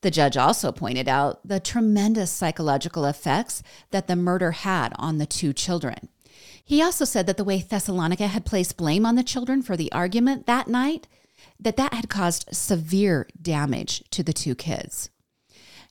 The 0.00 0.10
judge 0.10 0.36
also 0.36 0.72
pointed 0.72 1.08
out 1.08 1.46
the 1.46 1.60
tremendous 1.60 2.30
psychological 2.30 3.04
effects 3.04 3.62
that 3.90 4.06
the 4.06 4.16
murder 4.16 4.52
had 4.52 4.92
on 4.96 5.18
the 5.18 5.26
two 5.26 5.52
children. 5.52 6.08
He 6.64 6.82
also 6.82 7.04
said 7.04 7.26
that 7.26 7.36
the 7.36 7.44
way 7.44 7.60
Thessalonica 7.60 8.26
had 8.26 8.44
placed 8.44 8.76
blame 8.76 9.06
on 9.06 9.14
the 9.14 9.22
children 9.22 9.62
for 9.62 9.76
the 9.76 9.92
argument 9.92 10.46
that 10.46 10.68
night, 10.68 11.06
that 11.60 11.76
that 11.76 11.94
had 11.94 12.08
caused 12.08 12.48
severe 12.52 13.28
damage 13.40 14.02
to 14.10 14.22
the 14.22 14.32
two 14.32 14.54
kids. 14.54 15.10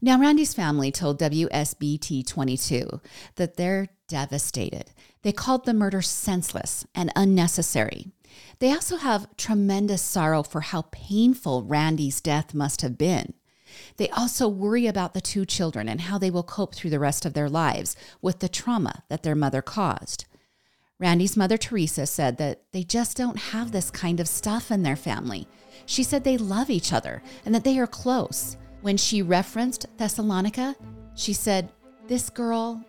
Now, 0.01 0.19
Randy's 0.19 0.53
family 0.53 0.91
told 0.91 1.19
WSBT 1.19 2.27
22 2.27 3.01
that 3.36 3.55
they're 3.55 3.88
devastated. 4.08 4.91
They 5.21 5.31
called 5.31 5.65
the 5.65 5.73
murder 5.73 6.01
senseless 6.01 6.86
and 6.93 7.12
unnecessary. 7.15 8.12
They 8.60 8.71
also 8.71 8.97
have 8.97 9.36
tremendous 9.38 10.01
sorrow 10.01 10.43
for 10.43 10.62
how 10.62 10.84
painful 10.91 11.63
Randy's 11.63 12.21
death 12.21 12.53
must 12.53 12.81
have 12.81 12.97
been. 12.97 13.34
They 13.97 14.09
also 14.09 14.47
worry 14.47 14.88
about 14.88 15.13
the 15.13 15.21
two 15.21 15.45
children 15.45 15.88
and 15.88 16.01
how 16.01 16.17
they 16.17 16.31
will 16.31 16.43
cope 16.43 16.75
through 16.75 16.89
the 16.89 16.99
rest 16.99 17.25
of 17.25 17.33
their 17.33 17.49
lives 17.49 17.95
with 18.21 18.39
the 18.39 18.49
trauma 18.49 19.03
that 19.09 19.23
their 19.23 19.35
mother 19.35 19.61
caused. 19.61 20.25
Randy's 20.97 21.35
mother, 21.35 21.57
Teresa, 21.57 22.05
said 22.05 22.38
that 22.38 22.61
they 22.71 22.83
just 22.83 23.17
don't 23.17 23.38
have 23.38 23.71
this 23.71 23.91
kind 23.91 24.19
of 24.19 24.27
stuff 24.27 24.71
in 24.71 24.83
their 24.83 24.95
family. 24.95 25.47
She 25.85 26.03
said 26.03 26.23
they 26.23 26.38
love 26.38 26.69
each 26.69 26.93
other 26.93 27.21
and 27.45 27.53
that 27.53 27.63
they 27.63 27.77
are 27.77 27.88
close. 27.88 28.55
When 28.81 28.97
she 28.97 29.21
referenced 29.21 29.88
Thessalonica, 29.97 30.75
she 31.15 31.33
said, 31.33 31.71
This 32.07 32.29
girl, 32.29 32.83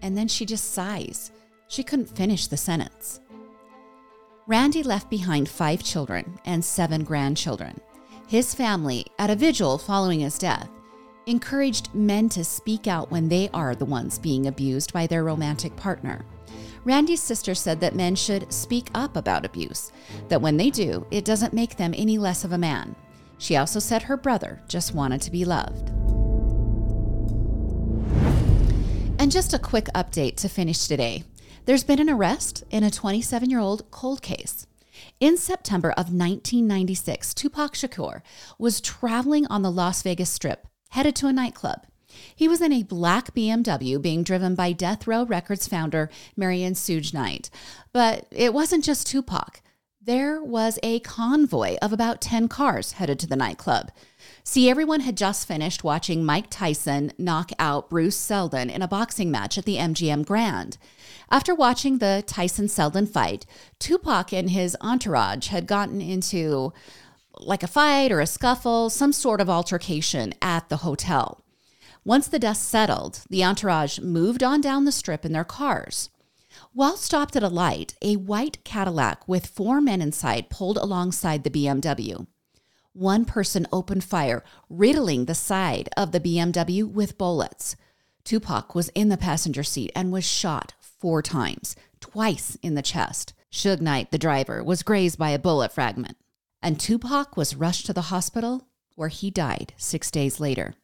and 0.00 0.16
then 0.16 0.28
she 0.28 0.46
just 0.46 0.72
sighs. 0.72 1.32
She 1.68 1.82
couldn't 1.82 2.16
finish 2.16 2.46
the 2.46 2.56
sentence. 2.56 3.20
Randy 4.46 4.82
left 4.82 5.10
behind 5.10 5.48
five 5.48 5.82
children 5.82 6.38
and 6.44 6.64
seven 6.64 7.04
grandchildren. 7.04 7.80
His 8.26 8.54
family, 8.54 9.06
at 9.18 9.28
a 9.28 9.36
vigil 9.36 9.76
following 9.76 10.20
his 10.20 10.38
death, 10.38 10.70
encouraged 11.26 11.94
men 11.94 12.30
to 12.30 12.42
speak 12.42 12.86
out 12.86 13.10
when 13.10 13.28
they 13.28 13.50
are 13.52 13.74
the 13.74 13.84
ones 13.84 14.18
being 14.18 14.46
abused 14.46 14.94
by 14.94 15.06
their 15.06 15.24
romantic 15.24 15.76
partner. 15.76 16.24
Randy's 16.84 17.22
sister 17.22 17.54
said 17.54 17.80
that 17.80 17.94
men 17.94 18.14
should 18.14 18.50
speak 18.52 18.88
up 18.94 19.16
about 19.16 19.44
abuse, 19.44 19.92
that 20.28 20.40
when 20.40 20.56
they 20.56 20.70
do, 20.70 21.06
it 21.10 21.24
doesn't 21.26 21.52
make 21.52 21.76
them 21.76 21.94
any 21.96 22.16
less 22.16 22.44
of 22.44 22.52
a 22.52 22.58
man. 22.58 22.96
She 23.38 23.56
also 23.56 23.78
said 23.78 24.02
her 24.02 24.16
brother 24.16 24.60
just 24.68 24.94
wanted 24.94 25.20
to 25.22 25.30
be 25.30 25.44
loved. 25.44 25.90
And 29.18 29.30
just 29.30 29.52
a 29.52 29.58
quick 29.58 29.86
update 29.94 30.36
to 30.36 30.48
finish 30.48 30.86
today. 30.86 31.24
There's 31.66 31.84
been 31.84 32.00
an 32.00 32.10
arrest 32.10 32.64
in 32.70 32.84
a 32.84 32.90
27 32.90 33.50
year 33.50 33.60
old 33.60 33.90
cold 33.90 34.22
case. 34.22 34.66
In 35.20 35.36
September 35.36 35.90
of 35.90 36.12
1996, 36.12 37.34
Tupac 37.34 37.74
Shakur 37.74 38.22
was 38.58 38.80
traveling 38.80 39.46
on 39.46 39.62
the 39.62 39.70
Las 39.70 40.02
Vegas 40.02 40.30
Strip, 40.30 40.66
headed 40.90 41.16
to 41.16 41.26
a 41.26 41.32
nightclub. 41.32 41.86
He 42.34 42.48
was 42.48 42.60
in 42.60 42.72
a 42.72 42.82
black 42.82 43.34
BMW 43.34 44.00
being 44.00 44.22
driven 44.22 44.54
by 44.54 44.72
Death 44.72 45.06
Row 45.06 45.24
Records 45.24 45.66
founder 45.66 46.10
Marion 46.36 46.74
Suge 46.74 47.12
Knight. 47.12 47.50
But 47.92 48.26
it 48.30 48.54
wasn't 48.54 48.84
just 48.84 49.06
Tupac. 49.06 49.60
There 50.00 50.42
was 50.42 50.78
a 50.82 51.00
convoy 51.00 51.76
of 51.80 51.90
about 51.90 52.20
10 52.20 52.48
cars 52.48 52.92
headed 52.92 53.18
to 53.20 53.26
the 53.26 53.36
nightclub. 53.36 53.90
See, 54.42 54.68
everyone 54.68 55.00
had 55.00 55.16
just 55.16 55.48
finished 55.48 55.82
watching 55.82 56.26
Mike 56.26 56.50
Tyson 56.50 57.12
knock 57.16 57.52
out 57.58 57.88
Bruce 57.88 58.16
Seldon 58.16 58.68
in 58.68 58.82
a 58.82 58.88
boxing 58.88 59.30
match 59.30 59.56
at 59.56 59.64
the 59.64 59.76
MGM 59.76 60.26
Grand. 60.26 60.76
After 61.34 61.52
watching 61.52 61.98
the 61.98 62.22
Tyson 62.28 62.68
Seldon 62.68 63.08
fight, 63.08 63.44
Tupac 63.80 64.32
and 64.32 64.50
his 64.50 64.76
entourage 64.80 65.48
had 65.48 65.66
gotten 65.66 66.00
into 66.00 66.72
like 67.40 67.64
a 67.64 67.66
fight 67.66 68.12
or 68.12 68.20
a 68.20 68.26
scuffle, 68.26 68.88
some 68.88 69.12
sort 69.12 69.40
of 69.40 69.50
altercation 69.50 70.32
at 70.40 70.68
the 70.68 70.76
hotel. 70.86 71.44
Once 72.04 72.28
the 72.28 72.38
dust 72.38 72.62
settled, 72.62 73.22
the 73.30 73.42
entourage 73.42 73.98
moved 73.98 74.44
on 74.44 74.60
down 74.60 74.84
the 74.84 74.92
strip 74.92 75.24
in 75.24 75.32
their 75.32 75.42
cars. 75.42 76.08
While 76.72 76.96
stopped 76.96 77.34
at 77.34 77.42
a 77.42 77.48
light, 77.48 77.96
a 78.00 78.14
white 78.14 78.62
Cadillac 78.62 79.26
with 79.26 79.48
four 79.48 79.80
men 79.80 80.00
inside 80.00 80.50
pulled 80.50 80.76
alongside 80.76 81.42
the 81.42 81.50
BMW. 81.50 82.28
One 82.92 83.24
person 83.24 83.66
opened 83.72 84.04
fire, 84.04 84.44
riddling 84.70 85.24
the 85.24 85.34
side 85.34 85.88
of 85.96 86.12
the 86.12 86.20
BMW 86.20 86.88
with 86.88 87.18
bullets. 87.18 87.74
Tupac 88.24 88.74
was 88.74 88.88
in 88.90 89.10
the 89.10 89.16
passenger 89.16 89.62
seat 89.62 89.92
and 89.94 90.10
was 90.10 90.24
shot 90.24 90.72
four 90.80 91.20
times, 91.20 91.76
twice 92.00 92.56
in 92.62 92.74
the 92.74 92.82
chest. 92.82 93.34
Suge 93.52 93.80
Knight, 93.80 94.10
the 94.10 94.18
driver, 94.18 94.64
was 94.64 94.82
grazed 94.82 95.18
by 95.18 95.30
a 95.30 95.38
bullet 95.38 95.72
fragment. 95.72 96.16
And 96.62 96.80
Tupac 96.80 97.36
was 97.36 97.54
rushed 97.54 97.86
to 97.86 97.92
the 97.92 98.02
hospital 98.02 98.68
where 98.96 99.08
he 99.08 99.30
died 99.30 99.74
six 99.76 100.10
days 100.10 100.40
later 100.40 100.74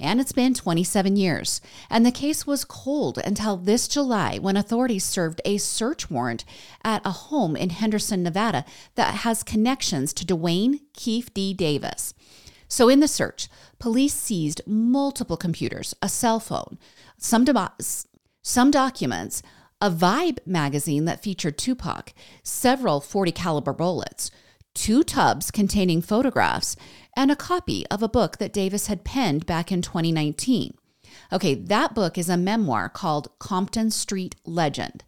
and 0.00 0.20
it's 0.20 0.32
been 0.32 0.54
27 0.54 1.16
years. 1.16 1.60
And 1.90 2.04
the 2.04 2.12
case 2.12 2.46
was 2.46 2.64
cold 2.64 3.18
until 3.18 3.56
this 3.56 3.88
July 3.88 4.38
when 4.38 4.56
authorities 4.56 5.04
served 5.04 5.40
a 5.44 5.58
search 5.58 6.10
warrant 6.10 6.44
at 6.84 7.04
a 7.04 7.10
home 7.10 7.56
in 7.56 7.70
Henderson, 7.70 8.22
Nevada 8.22 8.64
that 8.94 9.16
has 9.16 9.42
connections 9.42 10.12
to 10.14 10.26
Duane 10.26 10.80
Keffe 10.96 11.32
D. 11.34 11.52
Davis. 11.52 12.14
So, 12.68 12.88
in 12.88 13.00
the 13.00 13.08
search, 13.08 13.48
police 13.78 14.14
seized 14.14 14.60
multiple 14.66 15.36
computers, 15.36 15.94
a 16.02 16.08
cell 16.08 16.38
phone, 16.38 16.78
some, 17.16 17.46
some 18.42 18.70
documents, 18.70 19.42
a 19.80 19.90
Vibe 19.90 20.38
magazine 20.46 21.04
that 21.06 21.22
featured 21.22 21.56
Tupac, 21.56 22.12
several 22.42 23.00
40 23.00 23.32
caliber 23.32 23.72
bullets, 23.72 24.30
two 24.74 25.02
tubs 25.02 25.50
containing 25.50 26.02
photographs, 26.02 26.76
and 27.16 27.30
a 27.30 27.36
copy 27.36 27.86
of 27.86 28.02
a 28.02 28.08
book 28.08 28.38
that 28.38 28.52
Davis 28.52 28.86
had 28.86 29.04
penned 29.04 29.46
back 29.46 29.72
in 29.72 29.82
2019. 29.82 30.74
Okay, 31.32 31.54
that 31.54 31.94
book 31.94 32.18
is 32.18 32.28
a 32.28 32.36
memoir 32.36 32.88
called 32.88 33.28
Compton 33.38 33.90
Street 33.90 34.36
Legend. 34.44 35.04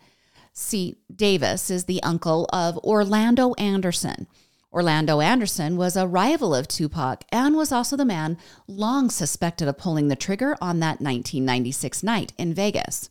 See, 0.52 0.96
Davis 1.14 1.70
is 1.70 1.84
the 1.84 2.02
uncle 2.02 2.48
of 2.52 2.78
Orlando 2.78 3.54
Anderson. 3.54 4.26
Orlando 4.72 5.20
Anderson 5.20 5.76
was 5.76 5.96
a 5.96 6.06
rival 6.06 6.54
of 6.54 6.68
Tupac 6.68 7.24
and 7.32 7.56
was 7.56 7.72
also 7.72 7.96
the 7.96 8.04
man 8.04 8.38
long 8.68 9.10
suspected 9.10 9.66
of 9.66 9.76
pulling 9.76 10.06
the 10.06 10.14
trigger 10.14 10.56
on 10.60 10.78
that 10.78 11.00
1996 11.00 12.04
night 12.04 12.32
in 12.38 12.54
Vegas. 12.54 13.10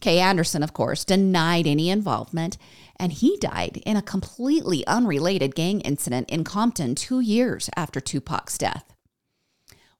Kay 0.00 0.18
Anderson, 0.18 0.64
of 0.64 0.72
course, 0.72 1.04
denied 1.04 1.66
any 1.66 1.90
involvement, 1.90 2.58
and 2.96 3.12
he 3.12 3.36
died 3.36 3.80
in 3.86 3.96
a 3.96 4.02
completely 4.02 4.84
unrelated 4.86 5.54
gang 5.54 5.80
incident 5.82 6.28
in 6.28 6.42
Compton 6.42 6.96
two 6.96 7.20
years 7.20 7.70
after 7.76 8.00
Tupac's 8.00 8.58
death. 8.58 8.92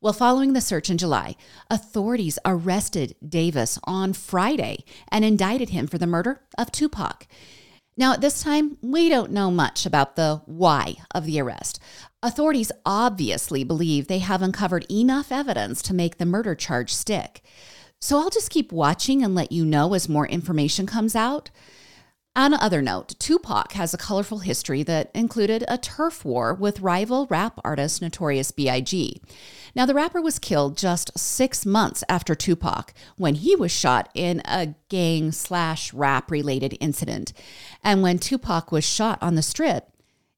Well, 0.01 0.15
following 0.15 0.55
the 0.55 0.63
search 0.63 0.91
in 0.91 0.99
July, 0.99 1.37
authorities 1.71 2.39
arrested 2.45 3.15
Davis 3.27 3.79
on 3.85 4.15
Friday 4.15 4.85
and 5.09 5.25
indicted 5.25 5.69
him 5.69 5.87
for 5.87 5.99
the 5.99 6.07
murder 6.07 6.41
of 6.57 6.73
Tupac. 6.73 7.27
Now, 7.97 8.13
at 8.13 8.21
this 8.21 8.43
time, 8.43 8.79
we 8.81 9.09
don't 9.09 9.33
know 9.33 9.51
much 9.51 9.85
about 9.85 10.17
the 10.17 10.43
why 10.47 10.97
of 11.15 11.27
the 11.27 11.41
arrest. 11.41 11.81
Authorities 12.23 12.73
obviously 12.87 13.65
believe 13.65 14.07
they 14.07 14.21
have 14.21 14.43
uncovered 14.43 14.87
enough 14.91 15.33
evidence 15.33 15.83
to 15.83 15.95
make 15.95 16.19
the 16.19 16.27
murder 16.27 16.55
charge 16.55 16.93
stick. 16.93 17.43
So 18.01 18.19
I'll 18.19 18.31
just 18.31 18.51
keep 18.51 18.73
watching 18.73 19.23
and 19.23 19.35
let 19.35 19.53
you 19.53 19.65
know 19.65 19.93
as 19.95 20.09
more 20.09 20.27
information 20.27 20.87
comes 20.87 21.15
out. 21.15 21.51
On 22.37 22.55
another 22.55 22.81
note, 22.81 23.19
Tupac 23.19 23.73
has 23.73 23.93
a 23.93 23.99
colorful 23.99 24.39
history 24.39 24.85
that 24.85 25.11
included 25.15 25.65
a 25.67 25.77
turf 25.77 26.25
war 26.25 26.55
with 26.55 26.79
rival 26.79 27.27
rap 27.29 27.59
artist 27.65 28.01
Notorious 28.01 28.53
B.I.G. 28.53 29.21
Now, 29.75 29.85
the 29.85 29.95
rapper 29.95 30.23
was 30.23 30.39
killed 30.39 30.79
just 30.79 31.19
six 31.19 31.67
months 31.67 32.05
after 32.09 32.37
Tupac 32.37 32.95
when 33.17 33.35
he 33.35 33.57
was 33.57 33.73
shot 33.73 34.09
in 34.15 34.43
a 34.45 34.75
gang 34.89 35.33
slash 35.33 35.93
rap 35.93 36.31
related 36.31 36.77
incident. 36.81 37.33
And 37.83 38.01
when 38.01 38.21
Tupac 38.21 38.71
was 38.71 38.85
shot 38.85 39.19
on 39.21 39.35
the 39.35 39.43
strip, 39.43 39.89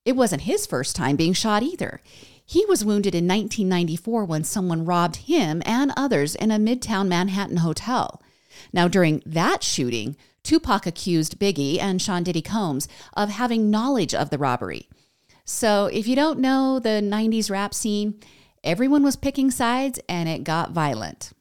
it 0.06 0.16
wasn't 0.16 0.42
his 0.42 0.64
first 0.64 0.96
time 0.96 1.16
being 1.16 1.34
shot 1.34 1.62
either. 1.62 2.00
He 2.42 2.64
was 2.64 2.86
wounded 2.86 3.14
in 3.14 3.28
1994 3.28 4.24
when 4.24 4.44
someone 4.44 4.86
robbed 4.86 5.16
him 5.16 5.62
and 5.66 5.92
others 5.94 6.34
in 6.36 6.50
a 6.50 6.58
midtown 6.58 7.08
Manhattan 7.08 7.58
hotel. 7.58 8.22
Now, 8.72 8.88
during 8.88 9.22
that 9.26 9.62
shooting, 9.62 10.16
Tupac 10.42 10.86
accused 10.86 11.38
Biggie 11.38 11.80
and 11.80 12.00
Sean 12.00 12.22
Diddy 12.22 12.42
Combs 12.42 12.88
of 13.14 13.30
having 13.30 13.70
knowledge 13.70 14.14
of 14.14 14.30
the 14.30 14.38
robbery. 14.38 14.88
So, 15.44 15.86
if 15.86 16.06
you 16.06 16.16
don't 16.16 16.38
know 16.38 16.78
the 16.78 17.00
90s 17.02 17.50
rap 17.50 17.74
scene, 17.74 18.20
everyone 18.62 19.02
was 19.02 19.16
picking 19.16 19.50
sides 19.50 19.98
and 20.08 20.28
it 20.28 20.44
got 20.44 20.70
violent. 20.70 21.32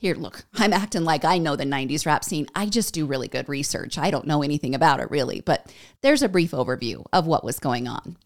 Here, 0.00 0.14
look, 0.14 0.46
I'm 0.54 0.72
acting 0.72 1.04
like 1.04 1.26
I 1.26 1.36
know 1.36 1.56
the 1.56 1.64
90s 1.64 2.06
rap 2.06 2.24
scene. 2.24 2.46
I 2.54 2.64
just 2.64 2.94
do 2.94 3.04
really 3.04 3.28
good 3.28 3.50
research. 3.50 3.98
I 3.98 4.10
don't 4.10 4.26
know 4.26 4.42
anything 4.42 4.74
about 4.74 4.98
it 4.98 5.10
really, 5.10 5.42
but 5.42 5.70
there's 6.00 6.22
a 6.22 6.28
brief 6.28 6.52
overview 6.52 7.04
of 7.12 7.26
what 7.26 7.44
was 7.44 7.58
going 7.58 7.86
on. 7.86 8.16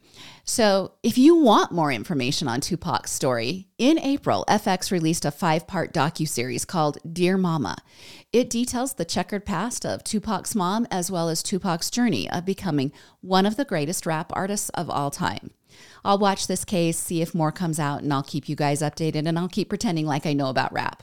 So, 0.44 0.92
if 1.02 1.18
you 1.18 1.34
want 1.34 1.72
more 1.72 1.90
information 1.90 2.46
on 2.46 2.60
Tupac's 2.60 3.10
story, 3.10 3.66
in 3.76 3.98
April, 3.98 4.44
FX 4.48 4.92
released 4.92 5.24
a 5.24 5.32
five-part 5.32 5.92
docu-series 5.92 6.64
called 6.64 6.98
Dear 7.10 7.36
Mama. 7.36 7.78
It 8.32 8.50
details 8.50 8.94
the 8.94 9.04
checkered 9.04 9.44
past 9.44 9.84
of 9.84 10.04
Tupac's 10.04 10.54
mom 10.54 10.86
as 10.92 11.10
well 11.10 11.28
as 11.28 11.42
Tupac's 11.42 11.90
journey 11.90 12.30
of 12.30 12.44
becoming 12.44 12.92
one 13.20 13.46
of 13.46 13.56
the 13.56 13.64
greatest 13.64 14.06
rap 14.06 14.30
artists 14.34 14.68
of 14.70 14.88
all 14.88 15.10
time. 15.10 15.50
I'll 16.04 16.18
watch 16.18 16.46
this 16.46 16.64
case, 16.64 16.98
see 16.98 17.20
if 17.20 17.34
more 17.34 17.50
comes 17.50 17.80
out, 17.80 18.02
and 18.02 18.12
I'll 18.12 18.22
keep 18.22 18.48
you 18.48 18.54
guys 18.54 18.80
updated 18.80 19.26
and 19.26 19.36
I'll 19.36 19.48
keep 19.48 19.68
pretending 19.68 20.06
like 20.06 20.24
I 20.24 20.34
know 20.34 20.50
about 20.50 20.72
rap. 20.72 21.02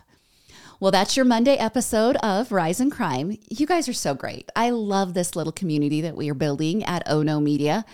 Well, 0.82 0.90
that's 0.90 1.16
your 1.16 1.26
Monday 1.26 1.58
episode 1.58 2.16
of 2.24 2.52
Rise 2.52 2.80
and 2.80 2.92
Crime. 2.92 3.38
You 3.52 3.68
guys 3.68 3.88
are 3.88 3.94
so 3.94 4.16
great. 4.16 4.50
I 4.56 4.72
love 4.72 5.14
this 5.14 5.36
little 5.36 5.54
community 5.54 6.02
that 6.02 6.18
we 6.18 6.28
are 6.32 6.34
building 6.34 6.84
at 6.84 7.04
Ono 7.06 7.40
Media. 7.40 7.86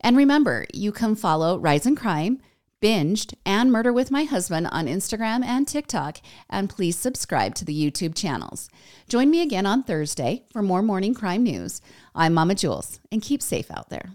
And 0.00 0.16
remember, 0.16 0.66
you 0.74 0.90
can 0.90 1.14
follow 1.14 1.56
Rise 1.56 1.86
and 1.86 1.96
Crime, 1.96 2.42
Binged, 2.82 3.34
and 3.46 3.70
Murder 3.70 3.92
with 3.92 4.10
My 4.10 4.24
Husband 4.24 4.66
on 4.72 4.88
Instagram 4.88 5.44
and 5.44 5.68
TikTok. 5.68 6.18
And 6.50 6.68
please 6.68 6.98
subscribe 6.98 7.54
to 7.54 7.64
the 7.64 7.90
YouTube 7.90 8.16
channels. 8.16 8.68
Join 9.08 9.30
me 9.30 9.40
again 9.40 9.64
on 9.64 9.84
Thursday 9.84 10.42
for 10.52 10.62
more 10.62 10.82
morning 10.82 11.14
crime 11.14 11.44
news. 11.44 11.80
I'm 12.12 12.34
Mama 12.34 12.56
Jules, 12.56 12.98
and 13.12 13.22
keep 13.22 13.40
safe 13.40 13.70
out 13.70 13.88
there. 13.88 14.14